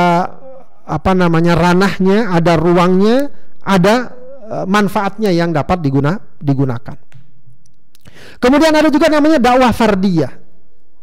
[0.87, 3.29] apa namanya ranahnya, ada ruangnya,
[3.61, 4.15] ada
[4.47, 6.97] uh, manfaatnya yang dapat diguna, digunakan.
[8.37, 10.43] Kemudian ada juga namanya dakwah fardiyah.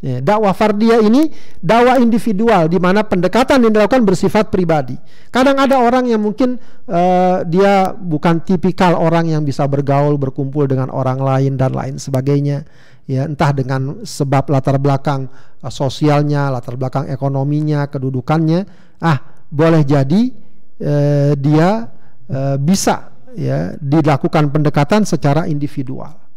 [0.01, 1.29] Ya, dakwah fardiyah ini
[1.61, 4.97] dakwah individual di mana pendekatan yang dilakukan bersifat pribadi.
[5.29, 6.57] Kadang ada orang yang mungkin
[6.89, 12.65] uh, dia bukan tipikal orang yang bisa bergaul, berkumpul dengan orang lain dan lain sebagainya.
[13.05, 15.29] Ya, entah dengan sebab latar belakang
[15.61, 18.65] uh, sosialnya, latar belakang ekonominya, kedudukannya.
[19.05, 19.21] Ah,
[19.53, 20.33] boleh jadi
[20.81, 21.93] uh, dia
[22.33, 26.30] uh, bisa ya dilakukan pendekatan secara individual.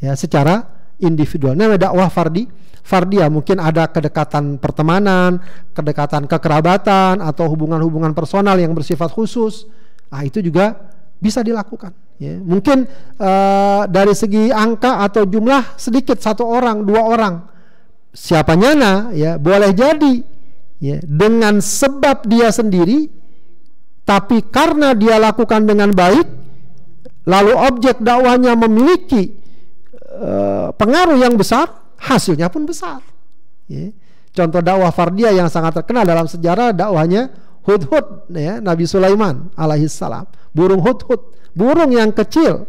[0.00, 0.68] Ya, secara
[1.00, 1.56] individual.
[1.56, 2.48] Namanya dakwah fardi
[2.86, 5.42] fardia mungkin ada kedekatan pertemanan,
[5.74, 9.66] kedekatan kekerabatan atau hubungan-hubungan personal yang bersifat khusus.
[10.06, 11.90] Ah itu juga bisa dilakukan.
[12.22, 12.38] Ya.
[12.38, 12.86] Mungkin
[13.18, 17.34] uh, dari segi angka atau jumlah sedikit satu orang, dua orang.
[18.16, 20.24] Siapa nyana ya boleh jadi
[20.80, 23.12] ya dengan sebab dia sendiri
[24.08, 26.24] tapi karena dia lakukan dengan baik
[27.28, 29.35] lalu objek dakwahnya memiliki
[30.16, 31.68] uh, pengaruh yang besar
[32.00, 33.04] hasilnya pun besar.
[33.68, 33.92] Ya.
[34.36, 37.32] Contoh dakwah Fardiyah yang sangat terkenal dalam sejarah dakwahnya
[37.64, 40.28] Hudhud ya, Nabi Sulaiman alaihissalam.
[40.52, 42.68] Burung Hudhud, burung yang kecil.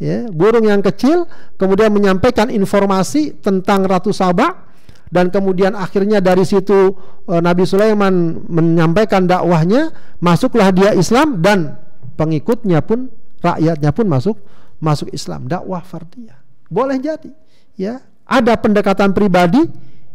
[0.00, 1.28] Ya, burung yang kecil
[1.60, 4.64] kemudian menyampaikan informasi tentang Ratu Sabah
[5.12, 6.96] dan kemudian akhirnya dari situ
[7.28, 9.92] e, Nabi Sulaiman menyampaikan dakwahnya,
[10.24, 11.76] masuklah dia Islam dan
[12.16, 13.12] pengikutnya pun
[13.44, 14.36] rakyatnya pun masuk
[14.80, 16.39] masuk Islam dakwah fardiyah
[16.70, 17.30] boleh jadi
[17.74, 18.00] ya.
[18.30, 19.58] Ada pendekatan pribadi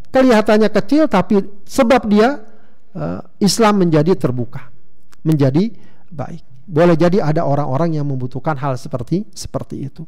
[0.07, 2.39] kelihatannya kecil tapi sebab dia
[2.95, 4.71] uh, Islam menjadi terbuka
[5.25, 5.75] menjadi
[6.07, 6.43] baik.
[6.65, 10.07] Boleh jadi ada orang-orang yang membutuhkan hal seperti seperti itu.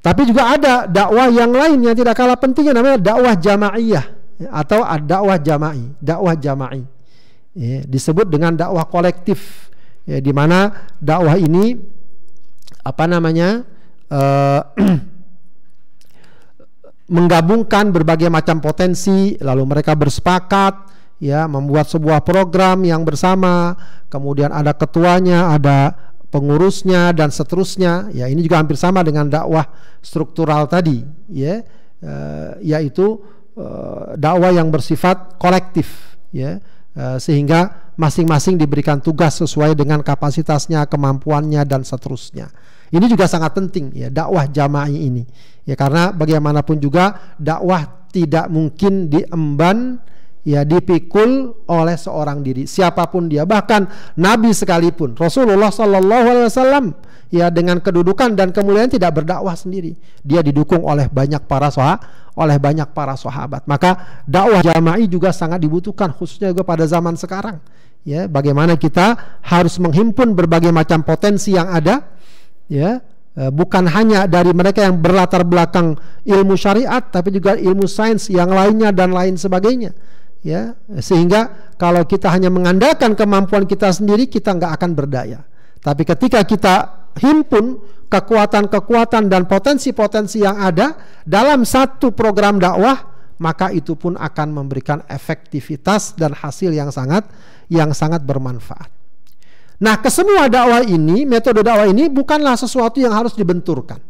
[0.00, 4.06] Tapi juga ada dakwah yang lain yang tidak kalah pentingnya namanya dakwah jamaiyah
[4.38, 6.86] ya, atau dakwah jama'i dakwah jama'i.
[7.56, 9.72] Ya, disebut dengan dakwah kolektif
[10.06, 11.74] ya, di mana dakwah ini
[12.86, 13.66] apa namanya
[14.10, 14.60] uh,
[17.16, 20.74] menggabungkan berbagai macam potensi lalu mereka bersepakat
[21.22, 23.74] ya membuat sebuah program yang bersama.
[24.10, 25.94] Kemudian ada ketuanya ada
[26.30, 28.10] pengurusnya dan seterusnya.
[28.12, 29.66] Ya ini juga hampir sama dengan dakwah
[30.02, 31.62] struktural tadi ya.
[31.96, 33.24] Uh, yaitu
[33.56, 36.60] uh, dakwah yang bersifat kolektif ya.
[36.96, 42.52] Uh, sehingga masing-masing diberikan tugas sesuai dengan kapasitasnya, kemampuannya dan seterusnya.
[42.90, 45.26] Ini juga sangat penting ya dakwah jamaah ini.
[45.66, 49.98] Ya karena bagaimanapun juga dakwah tidak mungkin diemban
[50.46, 53.42] ya dipikul oleh seorang diri siapa pun dia.
[53.42, 56.84] Bahkan nabi sekalipun Rasulullah Shallallahu alaihi wasallam
[57.34, 59.98] ya dengan kedudukan dan kemuliaan tidak berdakwah sendiri.
[60.22, 63.64] Dia didukung oleh banyak para sahabat oleh banyak para sahabat.
[63.64, 67.58] Maka dakwah jama'i juga sangat dibutuhkan khususnya juga pada zaman sekarang.
[68.06, 72.06] Ya bagaimana kita harus menghimpun berbagai macam potensi yang ada
[72.66, 73.02] ya
[73.34, 78.50] e, bukan hanya dari mereka yang berlatar belakang ilmu syariat tapi juga ilmu sains yang
[78.50, 79.94] lainnya dan lain sebagainya
[80.46, 85.42] ya sehingga kalau kita hanya mengandalkan kemampuan kita sendiri kita nggak akan berdaya
[85.82, 86.74] tapi ketika kita
[87.18, 90.94] himpun kekuatan-kekuatan dan potensi-potensi yang ada
[91.26, 97.28] dalam satu program dakwah maka itu pun akan memberikan efektivitas dan hasil yang sangat
[97.68, 98.88] yang sangat bermanfaat.
[99.76, 104.00] Nah, kesemua dakwah ini, metode dakwah ini bukanlah sesuatu yang harus dibenturkan.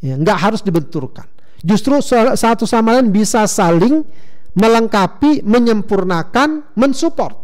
[0.00, 1.28] Ya, nggak harus dibenturkan.
[1.60, 2.00] Justru
[2.36, 4.00] satu sama lain bisa saling
[4.56, 7.36] melengkapi, menyempurnakan, mensupport.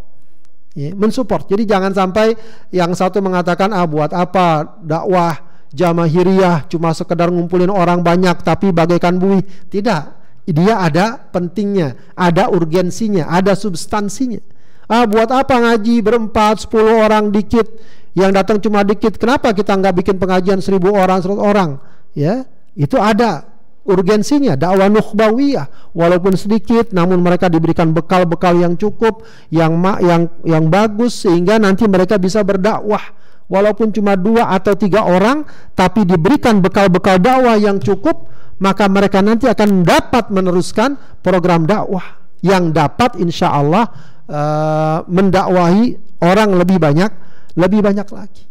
[0.73, 1.45] Ya, mensupport.
[1.53, 2.33] Jadi jangan sampai
[2.73, 5.37] yang satu mengatakan ah buat apa dakwah
[5.73, 9.45] jamahiriyah cuma sekedar ngumpulin orang banyak tapi bagaikan buih.
[9.69, 10.03] Tidak.
[10.47, 14.39] Dia ada pentingnya, ada urgensinya, ada substansinya.
[14.87, 17.67] Ah buat apa ngaji berempat, sepuluh orang dikit,
[18.15, 19.19] yang datang cuma dikit.
[19.19, 21.71] Kenapa kita nggak bikin pengajian seribu orang, seratus orang?
[22.15, 22.47] Ya,
[22.79, 23.57] itu ada
[23.87, 29.23] urgensinya dakwah nukhbawiyah walaupun sedikit namun mereka diberikan bekal-bekal yang cukup
[29.55, 33.01] yang ma yang yang bagus sehingga nanti mereka bisa berdakwah
[33.47, 35.47] walaupun cuma dua atau tiga orang
[35.79, 38.27] tapi diberikan bekal-bekal dakwah yang cukup
[38.59, 43.89] maka mereka nanti akan dapat meneruskan program dakwah yang dapat insya Allah
[44.29, 47.11] uh, mendakwahi orang lebih banyak
[47.57, 48.45] lebih banyak lagi.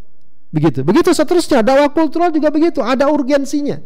[0.50, 0.82] Begitu.
[0.88, 1.62] Begitu seterusnya.
[1.62, 2.80] Dakwah kultural juga begitu.
[2.80, 3.78] Ada urgensinya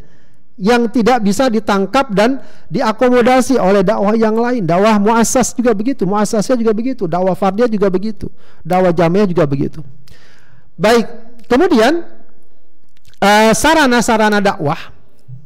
[0.60, 4.68] yang tidak bisa ditangkap dan diakomodasi oleh dakwah yang lain.
[4.68, 8.28] Dakwah muasas juga begitu, muasasnya juga begitu, dakwah fardiyah juga begitu,
[8.60, 9.80] dakwah jamiah juga begitu.
[10.76, 11.08] Baik,
[11.48, 12.04] kemudian
[13.24, 15.00] eh, sarana-sarana dakwah.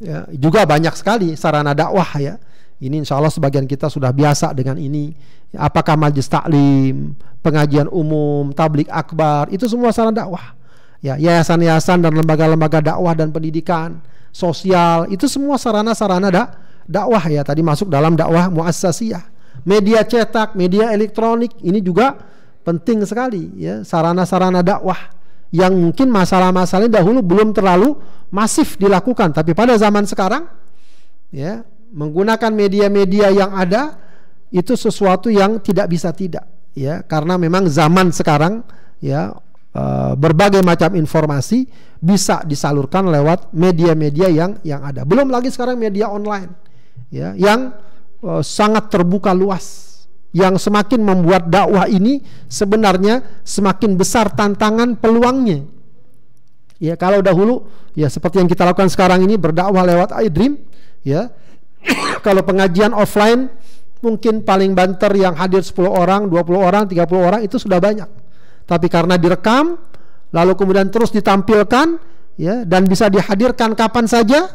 [0.04, 2.42] Ya, juga banyak sekali sarana dakwah ya.
[2.84, 5.16] Ini insya Allah sebagian kita sudah biasa dengan ini.
[5.56, 10.52] Apakah majlis taklim, pengajian umum, tablik akbar, itu semua sarana dakwah.
[11.00, 14.04] Ya, yayasan-yayasan dan lembaga-lembaga dakwah dan pendidikan
[14.36, 17.44] sosial, itu semua sarana-sarana dak dakwah ya.
[17.44, 19.24] Tadi masuk dalam dakwah muassasiyah.
[19.64, 22.20] Media cetak, media elektronik ini juga
[22.68, 24.98] penting sekali ya, sarana-sarana dakwah
[25.54, 27.94] yang mungkin masalah-masalah dahulu belum terlalu
[28.34, 30.50] masif dilakukan, tapi pada zaman sekarang
[31.30, 31.62] ya,
[31.94, 34.02] menggunakan media-media yang ada
[34.50, 38.66] itu sesuatu yang tidak bisa tidak ya, karena memang zaman sekarang
[38.98, 39.34] ya
[39.74, 41.66] Eh, berbagai macam informasi
[41.98, 45.02] bisa disalurkan lewat media-media yang yang ada.
[45.02, 46.54] Belum lagi sekarang media online
[47.10, 47.74] ya yang
[48.22, 49.90] uh, sangat terbuka luas
[50.30, 55.66] yang semakin membuat dakwah ini sebenarnya semakin besar tantangan peluangnya.
[56.78, 57.66] Ya, kalau dahulu
[57.98, 60.54] ya seperti yang kita lakukan sekarang ini berdakwah lewat iDream
[61.02, 61.34] ya.
[62.26, 63.52] kalau pengajian offline
[64.04, 68.10] mungkin paling banter yang hadir 10 orang, 20 orang, 30 orang itu sudah banyak.
[68.68, 69.80] Tapi karena direkam
[70.36, 72.00] lalu kemudian terus ditampilkan
[72.36, 74.50] ya dan bisa dihadirkan kapan saja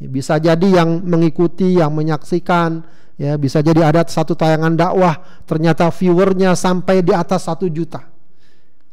[0.00, 2.80] ya, bisa jadi yang mengikuti yang menyaksikan
[3.20, 8.08] ya bisa jadi ada satu tayangan dakwah ternyata viewernya sampai di atas satu juta.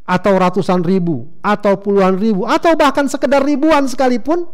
[0.08, 4.48] Atau ratusan ribu atau puluhan ribu atau bahkan sekedar ribuan sekalipun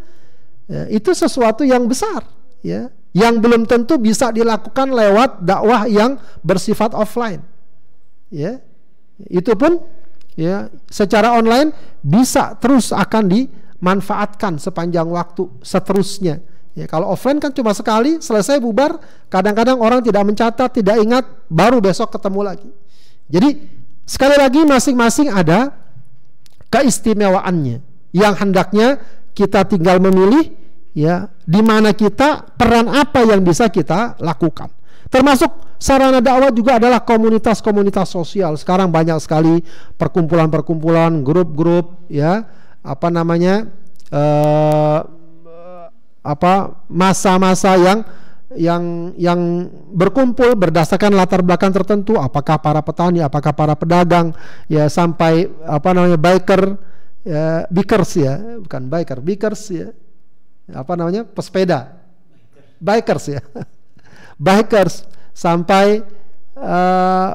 [0.66, 2.26] ya, itu sesuatu yang besar
[2.66, 7.46] ya yang belum tentu bisa dilakukan lewat dakwah yang bersifat offline
[8.34, 8.58] ya
[9.30, 9.78] itu pun
[10.34, 16.42] ya secara online bisa terus akan dimanfaatkan sepanjang waktu seterusnya.
[16.74, 18.98] Ya, kalau offline kan cuma sekali selesai bubar,
[19.30, 22.70] kadang-kadang orang tidak mencatat, tidak ingat, baru besok ketemu lagi.
[23.30, 23.50] Jadi
[24.10, 25.70] sekali lagi masing-masing ada
[26.74, 27.78] keistimewaannya
[28.10, 28.98] yang hendaknya
[29.38, 30.50] kita tinggal memilih
[30.94, 34.70] ya di mana kita peran apa yang bisa kita lakukan.
[35.10, 38.58] Termasuk sarana dakwah juga adalah komunitas-komunitas sosial.
[38.58, 39.62] Sekarang banyak sekali
[40.00, 42.50] perkumpulan-perkumpulan, grup-grup, ya
[42.82, 43.70] apa namanya,
[44.10, 45.06] uh,
[46.24, 48.00] apa masa-masa yang
[48.56, 54.32] yang yang berkumpul berdasarkan latar belakang tertentu apakah para petani apakah para pedagang
[54.70, 56.78] ya sampai apa namanya biker
[57.26, 59.88] ya bikers ya bukan biker bikers ya
[60.72, 62.00] apa namanya pesepeda.
[62.80, 63.42] Bikers ya.
[64.46, 65.04] Bikers
[65.34, 66.04] sampai
[66.56, 67.32] uh,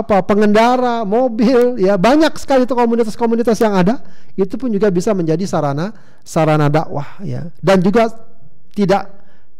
[0.00, 4.02] apa pengendara mobil ya banyak sekali itu komunitas-komunitas yang ada.
[4.36, 7.48] Itu pun juga bisa menjadi sarana sarana dakwah ya.
[7.60, 8.12] Dan juga
[8.76, 9.08] tidak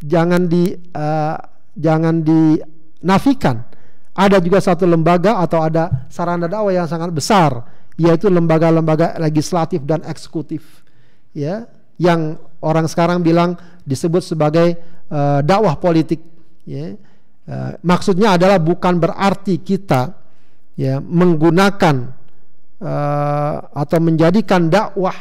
[0.04, 1.36] jangan di uh,
[1.76, 3.64] jangan dinafikan.
[4.16, 10.04] Ada juga satu lembaga atau ada sarana dakwah yang sangat besar yaitu lembaga-lembaga legislatif dan
[10.04, 10.84] eksekutif
[11.32, 11.64] ya
[11.96, 13.54] yang orang sekarang bilang
[13.86, 14.74] disebut sebagai
[15.06, 16.18] uh, dakwah politik.
[16.66, 16.98] Ya.
[17.46, 20.18] Uh, maksudnya adalah bukan berarti kita
[20.74, 22.10] ya menggunakan
[22.82, 25.14] uh, atau menjadikan dakwah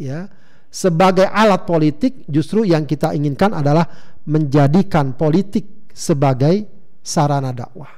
[0.00, 0.24] ya
[0.72, 2.24] sebagai alat politik.
[2.24, 3.84] Justru yang kita inginkan adalah
[4.24, 6.64] menjadikan politik sebagai
[7.04, 7.92] sarana dakwah.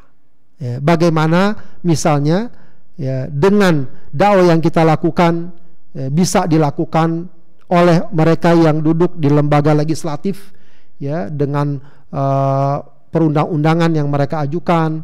[0.58, 2.50] Ya, bagaimana misalnya
[2.98, 5.54] ya dengan dakwah yang kita lakukan
[5.94, 7.30] ya, bisa dilakukan
[7.72, 10.52] oleh mereka yang duduk di lembaga legislatif
[11.00, 11.80] ya dengan
[12.12, 12.76] uh,
[13.08, 15.00] perundang-undangan yang mereka ajukan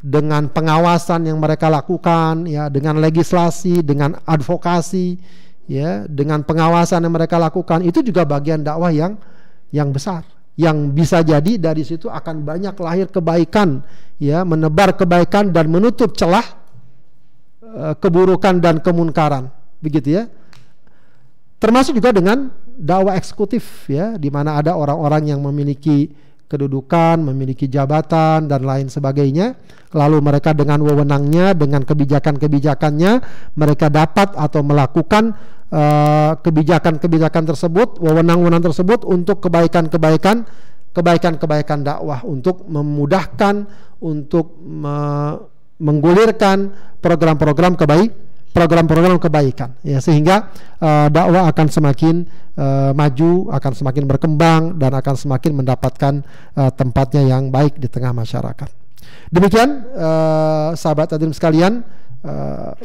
[0.00, 5.20] dengan pengawasan yang mereka lakukan ya dengan legislasi dengan advokasi
[5.68, 9.20] ya dengan pengawasan yang mereka lakukan itu juga bagian dakwah yang
[9.68, 10.24] yang besar.
[10.56, 13.84] Yang bisa jadi dari situ akan banyak lahir kebaikan
[14.16, 16.64] ya menebar kebaikan dan menutup celah
[17.76, 19.52] Eh, keburukan dan kemunkaran.
[19.84, 20.24] Begitu ya
[21.66, 26.14] termasuk juga dengan dakwah eksekutif ya di mana ada orang-orang yang memiliki
[26.46, 29.58] kedudukan, memiliki jabatan dan lain sebagainya.
[29.90, 33.12] Lalu mereka dengan wewenangnya, dengan kebijakan-kebijakannya,
[33.58, 35.34] mereka dapat atau melakukan
[35.74, 40.46] uh, kebijakan-kebijakan tersebut, wewenang-wewenang tersebut untuk kebaikan-kebaikan,
[40.94, 43.66] kebaikan-kebaikan dakwah, untuk memudahkan,
[43.98, 44.96] untuk me
[45.76, 46.72] menggulirkan
[47.04, 48.25] program-program kebaik
[48.56, 49.76] program-program kebaikan.
[49.84, 50.48] Ya sehingga
[50.80, 52.24] uh, dakwah akan semakin
[52.56, 56.24] uh, maju akan semakin berkembang dan akan semakin mendapatkan
[56.56, 58.72] uh, tempatnya yang baik di tengah masyarakat.
[59.28, 61.84] Demikian uh, sahabat adim sekalian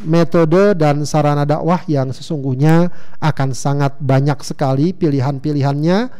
[0.05, 6.13] metode dan sarana dakwah yang sesungguhnya akan sangat banyak sekali pilihan-pilihannya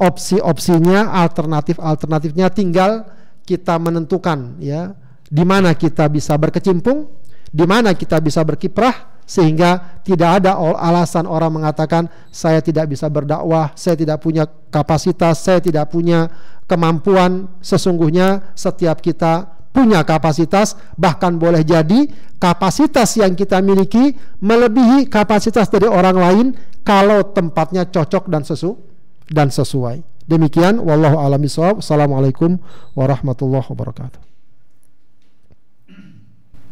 [0.00, 3.04] opsi-opsinya alternatif-alternatifnya tinggal
[3.44, 4.96] kita menentukan ya
[5.32, 7.08] di mana kita bisa berkecimpung,
[7.52, 13.70] di mana kita bisa berkiprah sehingga tidak ada alasan orang mengatakan saya tidak bisa berdakwah,
[13.78, 16.26] saya tidak punya kapasitas, saya tidak punya
[16.66, 17.48] kemampuan.
[17.62, 25.88] Sesungguhnya setiap kita punya kapasitas, bahkan boleh jadi kapasitas yang kita miliki melebihi kapasitas dari
[25.88, 26.46] orang lain
[26.82, 28.76] kalau tempatnya cocok dan sesu
[29.30, 30.02] dan sesuai.
[30.26, 31.42] Demikian wallahu a'lam
[31.80, 32.58] Assalamualaikum
[32.94, 34.20] warahmatullahi wabarakatuh.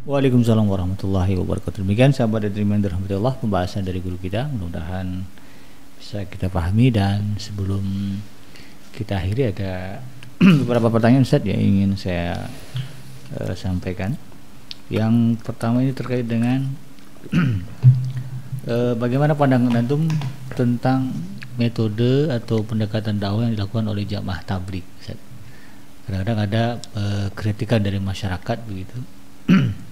[0.01, 1.85] Waalaikumsalam warahmatullahi wabarakatuh.
[1.85, 4.49] Demikian sahabat dan reminder rahmatullah pembahasan dari guru kita.
[4.49, 5.21] Mudah-mudahan
[6.01, 8.17] bisa kita pahami dan sebelum
[8.97, 10.01] kita akhiri ada
[10.65, 12.49] beberapa pertanyaan Ustaz yang ingin saya
[13.37, 14.17] uh, sampaikan.
[14.89, 16.65] Yang pertama ini terkait dengan
[18.65, 20.09] uh, bagaimana pandangan antum
[20.57, 21.13] tentang
[21.61, 24.81] metode atau pendekatan dakwah yang dilakukan oleh jamaah tablik.
[26.09, 26.63] Kadang-kadang ada
[26.97, 28.97] uh, kritikan dari masyarakat begitu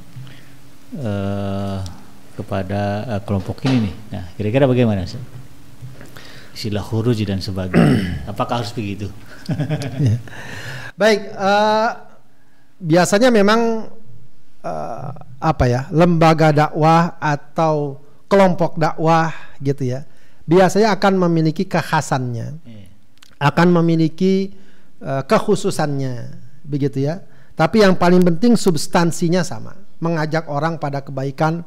[0.98, 1.86] uh,
[2.40, 3.96] kepada uh, kelompok ini nih.
[4.16, 5.20] Nah, kira-kira bagaimana sih?
[6.56, 8.24] Istilah huruj dan sebagainya.
[8.32, 9.12] Apakah harus begitu?
[10.08, 10.18] ya.
[10.96, 11.90] Baik, uh,
[12.80, 13.92] biasanya memang
[14.64, 20.04] uh, apa ya lembaga dakwah atau kelompok dakwah gitu ya,
[20.44, 22.92] biasanya akan memiliki kekhasannya, yeah.
[23.40, 24.56] akan memiliki
[25.00, 26.36] uh, kekhususannya,
[26.68, 27.24] begitu ya.
[27.56, 31.64] Tapi yang paling penting substansinya sama mengajak orang pada kebaikan,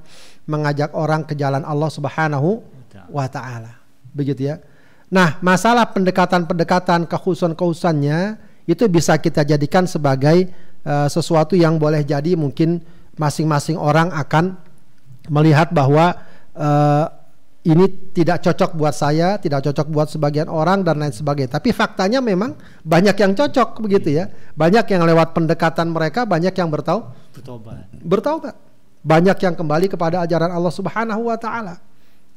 [0.49, 2.65] mengajak orang ke jalan Allah Subhanahu
[3.13, 3.79] wa taala.
[4.13, 4.57] Begitu ya.
[5.13, 10.49] Nah, masalah pendekatan-pendekatan kekhususan-kekhususannya itu bisa kita jadikan sebagai
[10.89, 12.81] uh, sesuatu yang boleh jadi mungkin
[13.21, 14.57] masing-masing orang akan
[15.29, 16.17] melihat bahwa
[16.57, 17.07] uh,
[17.63, 21.63] ini tidak cocok buat saya, tidak cocok buat sebagian orang dan lain sebagainya.
[21.63, 24.27] Tapi faktanya memang banyak yang cocok begitu ya.
[24.59, 27.89] Banyak yang lewat pendekatan mereka, banyak yang bertau bertobat.
[28.05, 28.55] Bertobat.
[29.03, 31.83] Banyak yang kembali kepada ajaran Allah Subhanahu wa taala.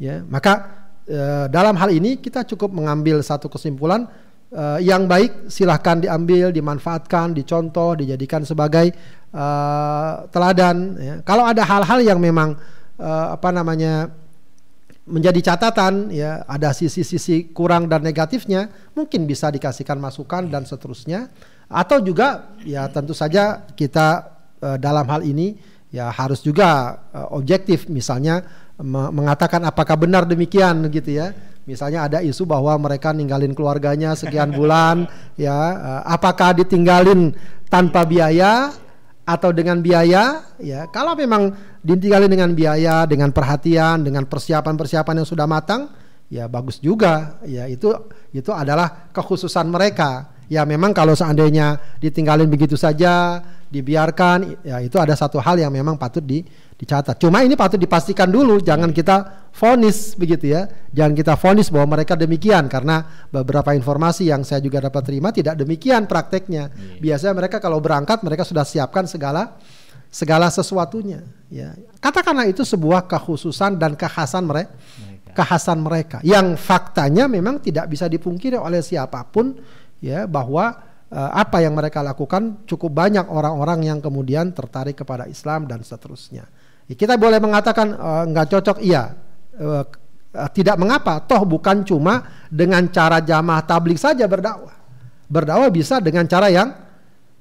[0.02, 0.66] Ya, maka
[1.06, 4.10] e, dalam hal ini kita cukup mengambil satu kesimpulan
[4.50, 8.92] e, yang baik silahkan diambil, dimanfaatkan, dicontoh, dijadikan sebagai
[9.30, 9.46] e,
[10.34, 10.78] teladan.
[10.98, 11.16] Ya.
[11.22, 12.58] Kalau ada hal-hal yang memang
[12.98, 14.10] e, apa namanya
[15.06, 21.30] menjadi catatan ya ada sisi-sisi kurang dan negatifnya mungkin bisa dikasihkan masukan dan seterusnya
[21.70, 24.35] atau juga ya tentu saja kita
[24.66, 25.54] uh, dalam hal ini
[25.94, 27.86] ya harus juga uh, objektif.
[27.86, 28.42] Misalnya
[28.82, 31.32] me mengatakan apakah benar demikian gitu ya.
[31.66, 35.06] Misalnya ada isu bahwa mereka ninggalin keluarganya sekian bulan
[35.38, 37.34] ya uh, apakah ditinggalin
[37.70, 38.74] tanpa biaya
[39.26, 40.54] atau dengan biaya?
[40.62, 41.54] Ya kalau memang
[41.86, 45.90] ditinggalin dengan biaya dengan perhatian dengan persiapan-persiapan yang sudah matang
[46.30, 47.40] ya bagus juga.
[47.46, 47.94] Ya itu
[48.34, 55.18] itu adalah kekhususan mereka ya memang kalau seandainya ditinggalin begitu saja dibiarkan ya itu ada
[55.18, 57.16] satu hal yang memang patut di dicatat.
[57.16, 60.68] Cuma ini patut dipastikan dulu, jangan kita fonis begitu ya.
[60.92, 65.56] Jangan kita fonis bahwa mereka demikian karena beberapa informasi yang saya juga dapat terima tidak
[65.56, 66.72] demikian prakteknya.
[66.72, 67.00] Yeah.
[67.00, 69.56] Biasanya mereka kalau berangkat mereka sudah siapkan segala
[70.12, 71.76] segala sesuatunya ya.
[72.04, 74.76] Katakanlah itu sebuah kekhususan dan kekhasan mereka.
[75.36, 79.52] Kekhasan mereka yang faktanya memang tidak bisa dipungkiri oleh siapa pun
[80.04, 85.70] ya bahwa uh, apa yang mereka lakukan cukup banyak orang-orang yang kemudian tertarik kepada Islam
[85.70, 86.48] dan seterusnya.
[86.86, 89.16] Ya, kita boleh mengatakan uh, nggak cocok, iya.
[89.56, 89.86] Uh,
[90.52, 94.76] tidak mengapa, toh bukan cuma dengan cara jamaah tablik saja berdakwah.
[95.32, 96.76] Berdakwah bisa dengan cara yang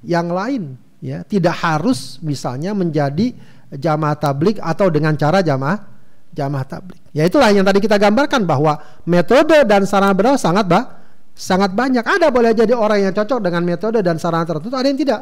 [0.06, 1.26] yang lain, ya.
[1.26, 3.34] Tidak harus misalnya menjadi
[3.74, 5.90] jamaah tablik atau dengan cara jamaah
[6.30, 7.02] jamaah tablik.
[7.10, 11.03] Ya itulah yang tadi kita gambarkan bahwa metode dan sarana berdakwah sangat bah,
[11.34, 12.06] sangat banyak.
[12.06, 15.20] Ada boleh jadi orang yang cocok dengan metode dan sarana tertentu, ada yang tidak.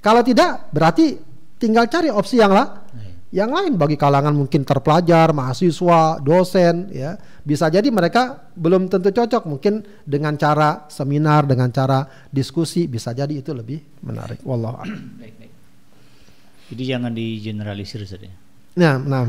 [0.00, 1.18] Kalau tidak, berarti
[1.60, 2.88] tinggal cari opsi yang lah
[3.30, 7.14] yang lain bagi kalangan mungkin terpelajar, mahasiswa, dosen ya.
[7.46, 13.38] Bisa jadi mereka belum tentu cocok mungkin dengan cara seminar, dengan cara diskusi bisa jadi
[13.38, 14.42] itu lebih menarik.
[15.22, 15.52] Baik, baik.
[16.74, 18.30] Jadi jangan di generalisir saja.
[18.78, 19.26] Nah, nah.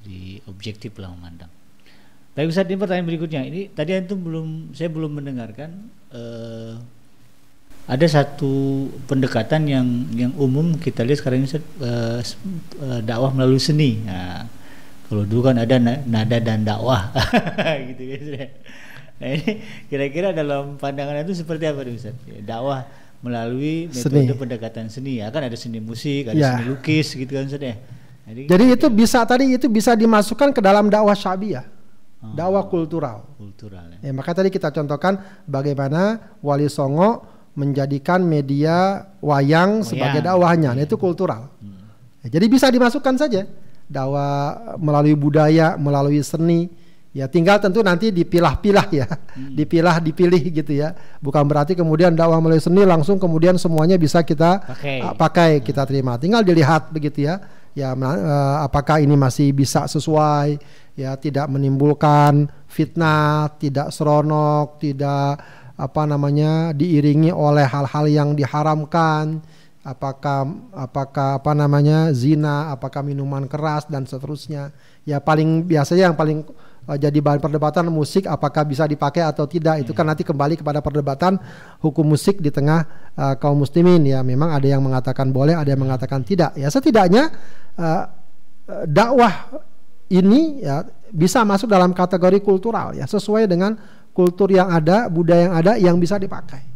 [0.00, 1.59] Di objektif lah memandang.
[2.30, 3.42] Baik Ustaz, ini pertanyaan berikutnya.
[3.42, 6.78] Ini tadi itu belum saya belum mendengarkan uh,
[7.90, 11.50] ada satu pendekatan yang yang umum kita lihat sekarang ini
[11.82, 12.22] uh,
[12.86, 13.98] uh, dakwah melalui seni.
[14.06, 14.46] Nah,
[15.10, 17.10] kalau dulu kan ada nada dan dakwah,
[17.90, 18.46] gitu ya.
[19.20, 19.58] Nah ini
[19.90, 22.14] kira-kira dalam pandangan itu seperti apa Ustaz?
[22.30, 22.86] Ya, dakwah
[23.26, 24.38] melalui metode seni.
[24.38, 26.56] pendekatan seni ya kan ada seni musik, ada ya.
[26.56, 27.74] seni lukis gitu kan Ustaz ya.
[28.30, 31.79] Jadi, Jadi itu bisa tadi itu bisa dimasukkan ke dalam dakwah syabiah.
[32.20, 33.24] Oh, dakwah kultural.
[33.40, 33.98] Kultural ya.
[34.08, 34.12] ya.
[34.12, 35.16] Maka tadi kita contohkan
[35.48, 37.24] bagaimana Wali Songo
[37.56, 40.76] menjadikan media wayang, sebagai dakwahnya.
[40.76, 41.48] Nah, itu kultural.
[41.58, 41.80] Hmm.
[42.22, 43.48] Ya, jadi bisa dimasukkan saja
[43.90, 46.70] dakwah melalui budaya, melalui seni.
[47.10, 49.58] Ya tinggal tentu nanti dipilah-pilah ya, hmm.
[49.58, 50.94] dipilah dipilih gitu ya.
[51.18, 55.64] Bukan berarti kemudian dakwah melalui seni langsung kemudian semuanya bisa kita pakai, uh, pakai hmm.
[55.66, 56.14] kita terima.
[56.22, 57.42] Tinggal dilihat begitu ya.
[57.74, 60.62] Ya uh, apakah ini masih bisa sesuai
[61.00, 65.40] ya tidak menimbulkan fitnah, tidak seronok, tidak
[65.80, 69.40] apa namanya diiringi oleh hal-hal yang diharamkan.
[69.80, 70.44] Apakah
[70.76, 74.76] apakah apa namanya zina apakah minuman keras dan seterusnya.
[75.08, 76.44] Ya paling biasanya yang paling
[76.84, 79.80] uh, jadi bahan perdebatan musik apakah bisa dipakai atau tidak.
[79.80, 81.40] Itu kan nanti kembali kepada perdebatan
[81.80, 82.84] hukum musik di tengah
[83.16, 84.04] uh, kaum muslimin.
[84.04, 86.52] Ya memang ada yang mengatakan boleh ada yang mengatakan tidak.
[86.60, 87.32] Ya setidaknya
[87.80, 88.04] uh,
[88.84, 89.64] dakwah
[90.10, 90.82] ini ya
[91.14, 93.78] bisa masuk dalam kategori kultural ya sesuai dengan
[94.10, 96.66] kultur yang ada, budaya yang ada yang bisa dipakai.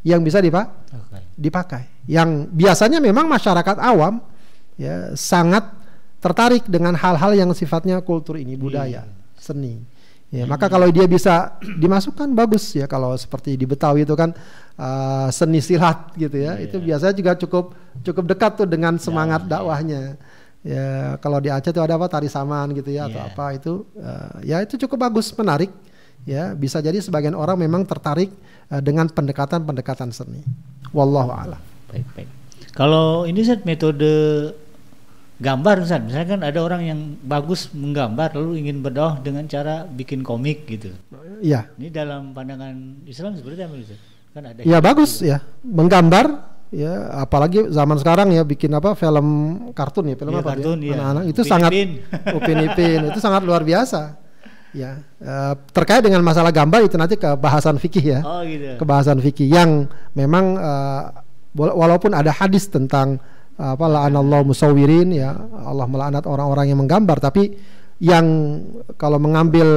[0.00, 1.22] Yang bisa dipa okay.
[1.36, 1.82] dipakai.
[2.08, 4.24] Yang biasanya memang masyarakat awam
[4.80, 5.68] ya sangat
[6.24, 9.36] tertarik dengan hal-hal yang sifatnya kultur ini, budaya, yeah.
[9.36, 9.80] seni.
[10.30, 10.52] Ya, hmm.
[10.54, 14.30] maka kalau dia bisa dimasukkan bagus ya kalau seperti di Betawi itu kan
[14.78, 16.56] uh, seni silat gitu ya.
[16.56, 16.64] Yeah.
[16.70, 17.74] Itu biasanya juga cukup
[18.06, 20.00] cukup dekat tuh dengan semangat yeah, dakwahnya.
[20.60, 23.08] Ya, kalau di Aceh itu ada apa tari saman gitu ya yeah.
[23.08, 23.28] atau iya.
[23.32, 25.72] apa itu uh, ya itu cukup bagus, menarik
[26.28, 28.28] ya bisa jadi sebagian orang memang tertarik
[28.68, 30.44] uh, dengan pendekatan-pendekatan seni.
[30.92, 31.60] Wallahu a'lam.
[31.88, 32.28] Baik, baik.
[32.76, 34.12] Kalau ini set metode
[35.40, 40.20] gambar Ustaz, misalnya kan ada orang yang bagus menggambar lalu ingin berdoa dengan cara bikin
[40.20, 40.92] komik gitu.
[41.40, 41.72] Iya.
[41.80, 44.00] Ini dalam pandangan Islam seperti apa Ustaz?
[44.36, 45.40] Kan ada Ya bagus ya.
[45.64, 49.26] Menggambar ya apalagi zaman sekarang ya bikin apa film
[49.72, 50.94] kartun ya film Iya, apa kartun, iya.
[50.94, 51.90] anak-anak itu Upin sangat Ipin.
[52.38, 54.14] Upin Ipin itu sangat luar biasa
[54.70, 58.78] ya Eh, terkait dengan masalah gambar itu nanti ke bahasan fikih ya Oh gitu.
[58.78, 60.54] kebahasan fikih yang memang
[61.52, 63.18] wala- walaupun ada hadis tentang
[63.54, 67.52] eh, apa la'anallahu musawirin ya Allah melaknat orang-orang yang menggambar tapi
[68.00, 68.24] yang
[68.96, 69.68] kalau mengambil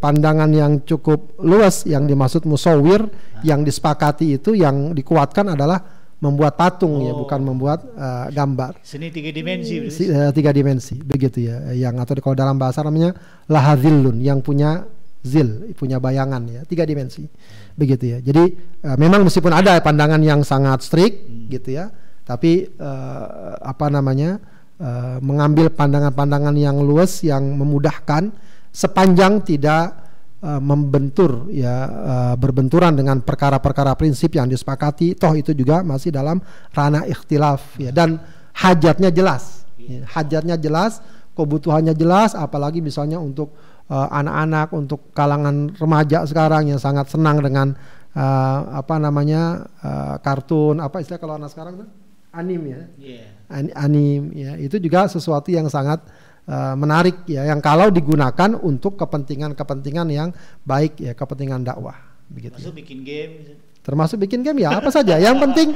[0.00, 3.04] pandangan yang cukup luas yang dimaksud musawir
[3.44, 5.84] yang disepakati itu yang dikuatkan adalah
[6.16, 7.22] membuat patung ya Oh.
[7.22, 9.84] bukan membuat eh, gambar Seni tiga dimensi.
[9.92, 13.12] Si- eh, tiga dimensi begitu ya yang atau kalau dalam bahasa namanya
[13.46, 14.88] lahadzillun yang punya
[15.20, 17.26] zil punya bayangan ya tiga dimensi
[17.74, 18.44] begitu ya jadi
[18.80, 21.16] eh, memang meskipun ada pandangan yang sangat strict
[21.52, 21.92] gitu ya
[22.24, 23.24] tapi eh,
[23.60, 24.40] apa namanya
[24.78, 28.32] eh, mengambil pandangan-pandangan yang luas yang memudahkan
[28.72, 30.05] sepanjang tidak
[30.46, 35.18] eh, membentur ya eh, berbenturan dengan perkara-perkara prinsip yang disepakati.
[35.18, 36.38] Toh itu juga masih dalam
[36.70, 37.90] ranah ikhtilaf ya.
[37.90, 38.22] Dan
[38.54, 41.02] hajatnya jelas ya, hajatnya jelas
[41.36, 43.52] kebutuhannya jelas apalagi misalnya untuk
[43.90, 47.74] eh, anak-anak untuk kalangan remaja sekarang yang sangat senang dengan
[48.14, 51.88] eh, apa namanya eh, kartun apa istilah kalau anak sekarang tuh
[52.36, 52.80] anim ya.
[53.00, 53.24] Iya.
[53.48, 54.60] an- anim ya.
[54.60, 56.04] Itu juga sesuatu yang sangat
[56.46, 60.30] uh, menarik ya yang kalau digunakan untuk kepentingan-kepentingan yang
[60.62, 61.94] baik ya kepentingan dakwah
[62.26, 62.62] begitu ya.
[62.70, 63.34] Masuk bikin game.
[63.82, 65.70] termasuk bikin game ya apa saja yang penting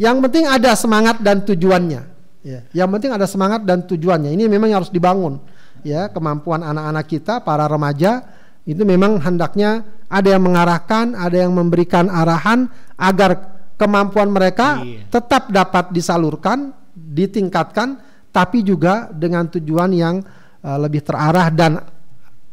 [0.00, 2.02] yang penting ada semangat dan tujuannya
[2.40, 5.36] ya yang penting ada semangat dan tujuannya ini memang harus dibangun
[5.84, 8.24] ya kemampuan anak-anak kita para remaja
[8.64, 12.64] itu memang hendaknya ada yang mengarahkan ada yang memberikan arahan
[12.96, 13.36] agar
[13.76, 15.04] kemampuan mereka Iya.
[15.12, 18.00] tetap dapat disalurkan ditingkatkan
[18.34, 20.18] tapi juga dengan tujuan yang
[20.66, 21.78] uh, lebih terarah dan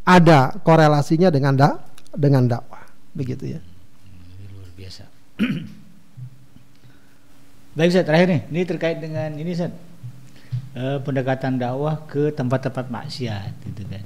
[0.05, 1.81] ada korelasinya dengan da
[2.13, 2.85] dengan dakwah
[3.17, 5.03] begitu ya Ini luar biasa.
[7.71, 9.71] Baik Ustaz, terakhir nih, ini terkait dengan ini Ustaz.
[10.71, 14.05] Eh, pendekatan dakwah ke tempat-tempat maksiat gitu kan.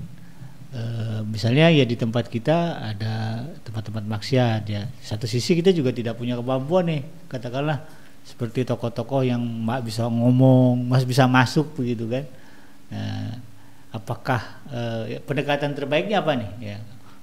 [0.74, 4.90] Eh, misalnya ya di tempat kita ada tempat-tempat maksiat ya.
[5.02, 7.86] Satu sisi kita juga tidak punya kemampuan nih, katakanlah
[8.26, 12.26] seperti tokoh-tokoh yang mak bisa ngomong, mas bisa masuk begitu kan.
[12.90, 13.38] Nah,
[13.94, 14.42] apakah
[14.74, 16.52] eh, pendekatan terbaiknya apa nih?
[16.74, 16.78] Ya,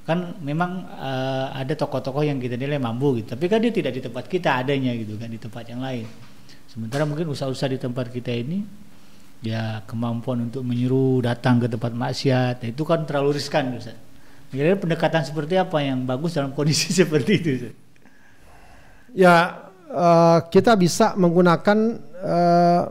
[0.07, 4.00] kan memang eh, ada tokoh-tokoh yang kita nilai mampu gitu, tapi kan dia tidak di
[4.00, 6.07] tempat kita adanya gitu kan di tempat yang lain.
[6.70, 8.62] Sementara mungkin usaha-usaha di tempat kita ini
[9.42, 13.98] ya kemampuan untuk menyuruh datang ke tempat maksiat, nah, itu kan terlalu riskan Ustaz.
[14.55, 17.74] Kira-kira pendekatan seperti apa yang bagus dalam kondisi seperti itu Ustaz?
[19.12, 19.34] Ya,
[19.93, 21.78] eh, kita bisa menggunakan
[22.24, 22.82] eh,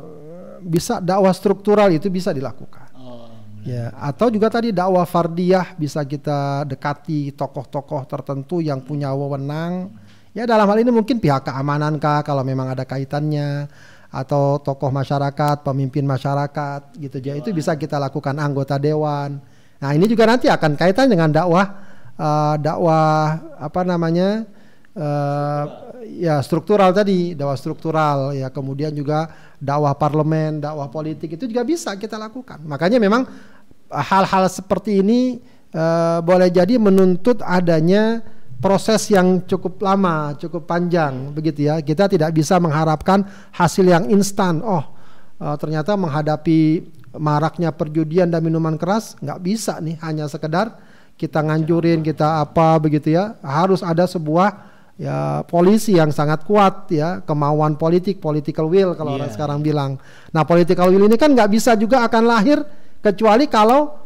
[0.62, 2.93] bisa dakwah struktural itu bisa dilakukan.
[2.95, 3.28] Oh,
[3.66, 9.89] Ya, atau juga tadi dakwah fardiyah bisa kita dekati tokoh-tokoh tertentu yang punya wewenang.
[10.32, 13.68] Ya, dalam hal ini mungkin pihak keamanan kah kalau memang ada kaitannya
[14.12, 17.36] atau tokoh masyarakat, pemimpin masyarakat gitu ya.
[17.36, 19.43] Itu bisa kita lakukan anggota dewan.
[19.82, 21.66] Nah, ini juga nanti akan kaitan dengan dakwah
[22.16, 24.45] eh, dakwah apa namanya?
[24.96, 25.64] Eh,
[26.24, 31.96] ya struktural tadi dakwah struktural ya kemudian juga dakwah parlemen dakwah politik itu juga bisa
[31.96, 32.60] kita lakukan.
[32.64, 33.28] Makanya memang
[33.92, 35.39] eh, hal-hal seperti ini
[35.72, 38.24] eh, boleh jadi menuntut adanya
[38.62, 41.80] proses yang cukup lama cukup panjang begitu ya.
[41.82, 43.26] Kita tidak bisa mengharapkan
[43.56, 44.62] hasil yang instan.
[44.62, 45.00] Oh
[45.42, 46.86] ternyata menghadapi
[47.18, 50.78] maraknya perjudian dan minuman keras nggak bisa nih hanya sekedar
[51.18, 53.38] kita nganjurin kita apa begitu ya.
[53.46, 54.71] Harus ada sebuah
[55.02, 57.26] ya polisi yang sangat kuat ya.
[57.26, 59.36] Kemauan politik political will kalau orang Iya.
[59.36, 59.97] sekarang bilang.
[60.30, 62.62] Nah political will ini kan nggak bisa juga akan lahir
[63.02, 63.97] kecuali kalau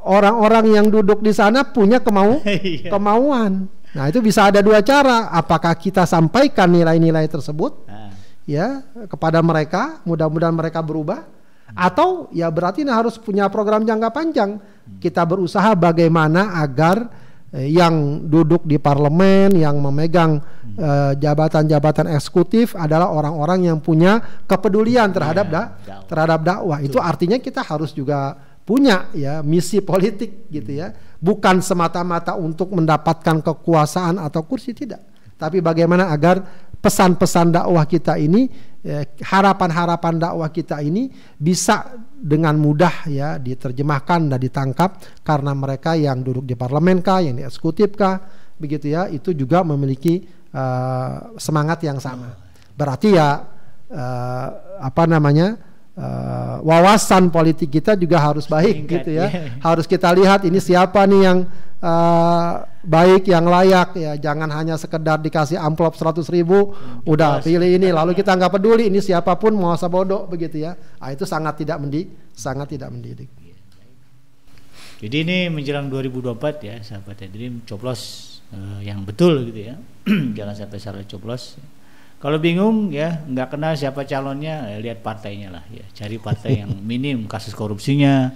[0.00, 2.94] orang-orang yang duduk di sana punya kemau Iya.
[2.94, 3.66] kemauan.
[3.90, 5.34] Nah itu bisa ada dua cara.
[5.34, 8.14] Apakah kita sampaikan nilai-nilai tersebut Nah,
[8.46, 11.26] ya kepada mereka mudah-mudahan mereka berubah
[11.70, 14.50] atau ya berarti nah harus punya program jangka panjang.
[14.98, 17.10] Kita berusaha bagaimana agar
[17.50, 20.38] yang duduk di parlemen yang memegang
[20.78, 26.06] eh, jabatan-jabatan eksekutif adalah orang-orang yang punya kepedulian terhadap Iya, da dakwah.
[26.06, 26.78] terhadap dakwah.
[26.78, 30.94] Itu artinya kita harus juga punya ya misi politik gitu ya.
[31.18, 35.02] Bukan semata-mata untuk mendapatkan kekuasaan atau kursi tidak.
[35.34, 38.48] Tapi bagaimana agar pesan-pesan dakwah kita ini
[38.82, 46.24] eh, harapan-harapan dakwah kita ini bisa dengan mudah ya diterjemahkan dan ditangkap karena mereka yang
[46.24, 48.20] duduk di parlemen kah yang di eksekutif kah
[48.56, 49.06] begitu ya.
[49.08, 52.32] Itu juga memiliki eh, semangat yang sama.
[52.74, 53.44] Berarti ya
[53.92, 54.48] eh,
[54.80, 55.69] apa namanya
[56.00, 59.28] uh, wawasan politik kita juga harus baik gitu ya.
[59.28, 59.42] iya.
[59.66, 61.38] Harus kita lihat ini siapa nih yang
[61.84, 64.12] uh, baik, yang layak ya.
[64.16, 66.72] Jangan hanya sekedar dikasih amplop 100 ribu,
[67.04, 67.44] udah Jelas.
[67.44, 67.88] pilih ini.
[67.92, 70.76] Lalu kita nggak peduli ini siapa pun mau bodoh begitu ya.
[70.96, 73.28] Ah, itu sangat tidak mendidik, sangat tidak mendidik.
[75.00, 77.28] Jadi ini menjelang 2024 ya sahabat ya.
[77.32, 78.00] Jadi coblos
[78.52, 79.74] eh, yang betul gitu ya.
[80.36, 81.56] Jangan sampai salah coblos.
[82.20, 85.84] Kalau bingung ya nggak kenal siapa calonnya, eh, lihat partainya lah ya.
[85.96, 88.28] Cari partai yang minim kasus korupsinya,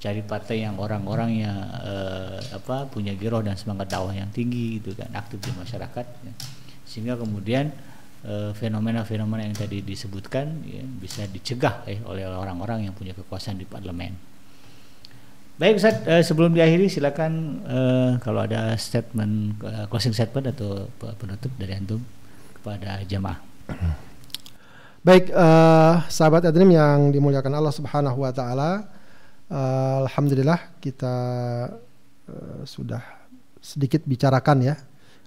[0.00, 1.52] cari partai yang orang-orangnya
[1.84, 6.06] eh, apa punya giroh dan semangat dakwah yang tinggi gitu kan, aktif di masyarakat.
[6.24, 6.32] ya.
[6.88, 7.76] Sehingga kemudian
[8.24, 13.68] eh, fenomena-fenomena yang tadi disebutkan ya, bisa dicegah eh, oleh orang-orang yang punya kekuasaan di
[13.68, 14.16] parlemen.
[15.60, 21.12] Baik Ustaz, eh, sebelum diakhiri silakan eh, kalau ada statement eh, closing statement atau pe-
[21.20, 22.00] penutup dari antum
[22.66, 23.38] kepada jamaah.
[25.06, 28.90] Baik, eh, sahabat Adrim yang dimuliakan Allah Subhanahu wa taala,
[29.46, 31.14] eh, alhamdulillah kita
[32.26, 32.98] eh, sudah
[33.62, 34.74] sedikit bicarakan ya.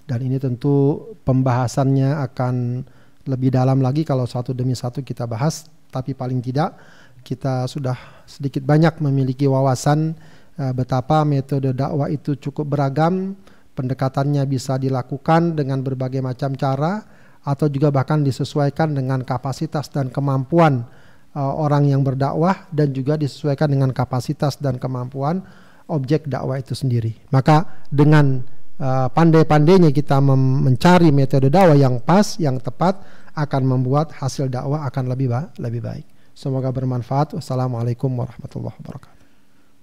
[0.03, 2.83] Dan ini tentu pembahasannya akan
[3.23, 6.75] lebih dalam lagi kalau satu demi satu kita bahas, tapi paling tidak
[7.23, 7.95] kita sudah
[8.27, 10.11] sedikit banyak memiliki wawasan
[10.59, 13.31] eh, betapa metode dakwah itu cukup beragam,
[13.79, 20.83] pendekatannya bisa dilakukan dengan berbagai macam cara atau juga bahkan disesuaikan dengan kapasitas dan kemampuan
[21.35, 25.43] uh, orang yang berdakwah dan juga disesuaikan dengan kapasitas dan kemampuan
[25.89, 27.15] objek dakwah itu sendiri.
[27.33, 28.43] Maka dengan
[28.77, 32.99] uh, pandai-pandainya kita mencari metode dakwah yang pas, yang tepat
[33.33, 36.05] akan membuat hasil dakwah akan lebih ba- lebih baik.
[36.35, 37.35] Semoga bermanfaat.
[37.35, 39.19] Wassalamualaikum warahmatullahi wabarakatuh.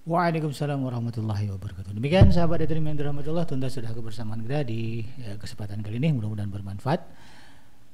[0.07, 1.91] Waalaikumsalam warahmatullahi wabarakatuh.
[1.91, 6.47] Demikian sahabat yang dirahmati Allah, tuntas sudah kebersamaan kita di eh, kesempatan kali ini mudah-mudahan
[6.47, 7.01] bermanfaat.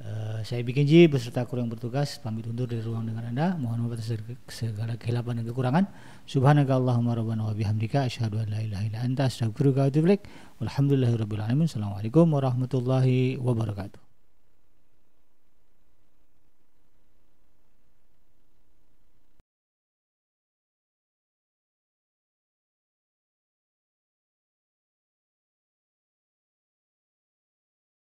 [0.03, 3.55] Eh, saya bikin Ji beserta kru yang bertugas pamit undur dari ruang dengan Anda.
[3.55, 4.19] Mohon maaf atas
[4.51, 5.85] segala kehilapan dan kekurangan.
[6.27, 10.27] Subhanaka Allahumma rabbana wa bihamdika asyhadu an la ilaha illa anta astaghfiruka wa atubu ilaik.
[10.59, 11.71] Walhamdulillahirabbil alamin.
[11.71, 14.12] Assalamualaikum warahmatullahi wabarakatuh.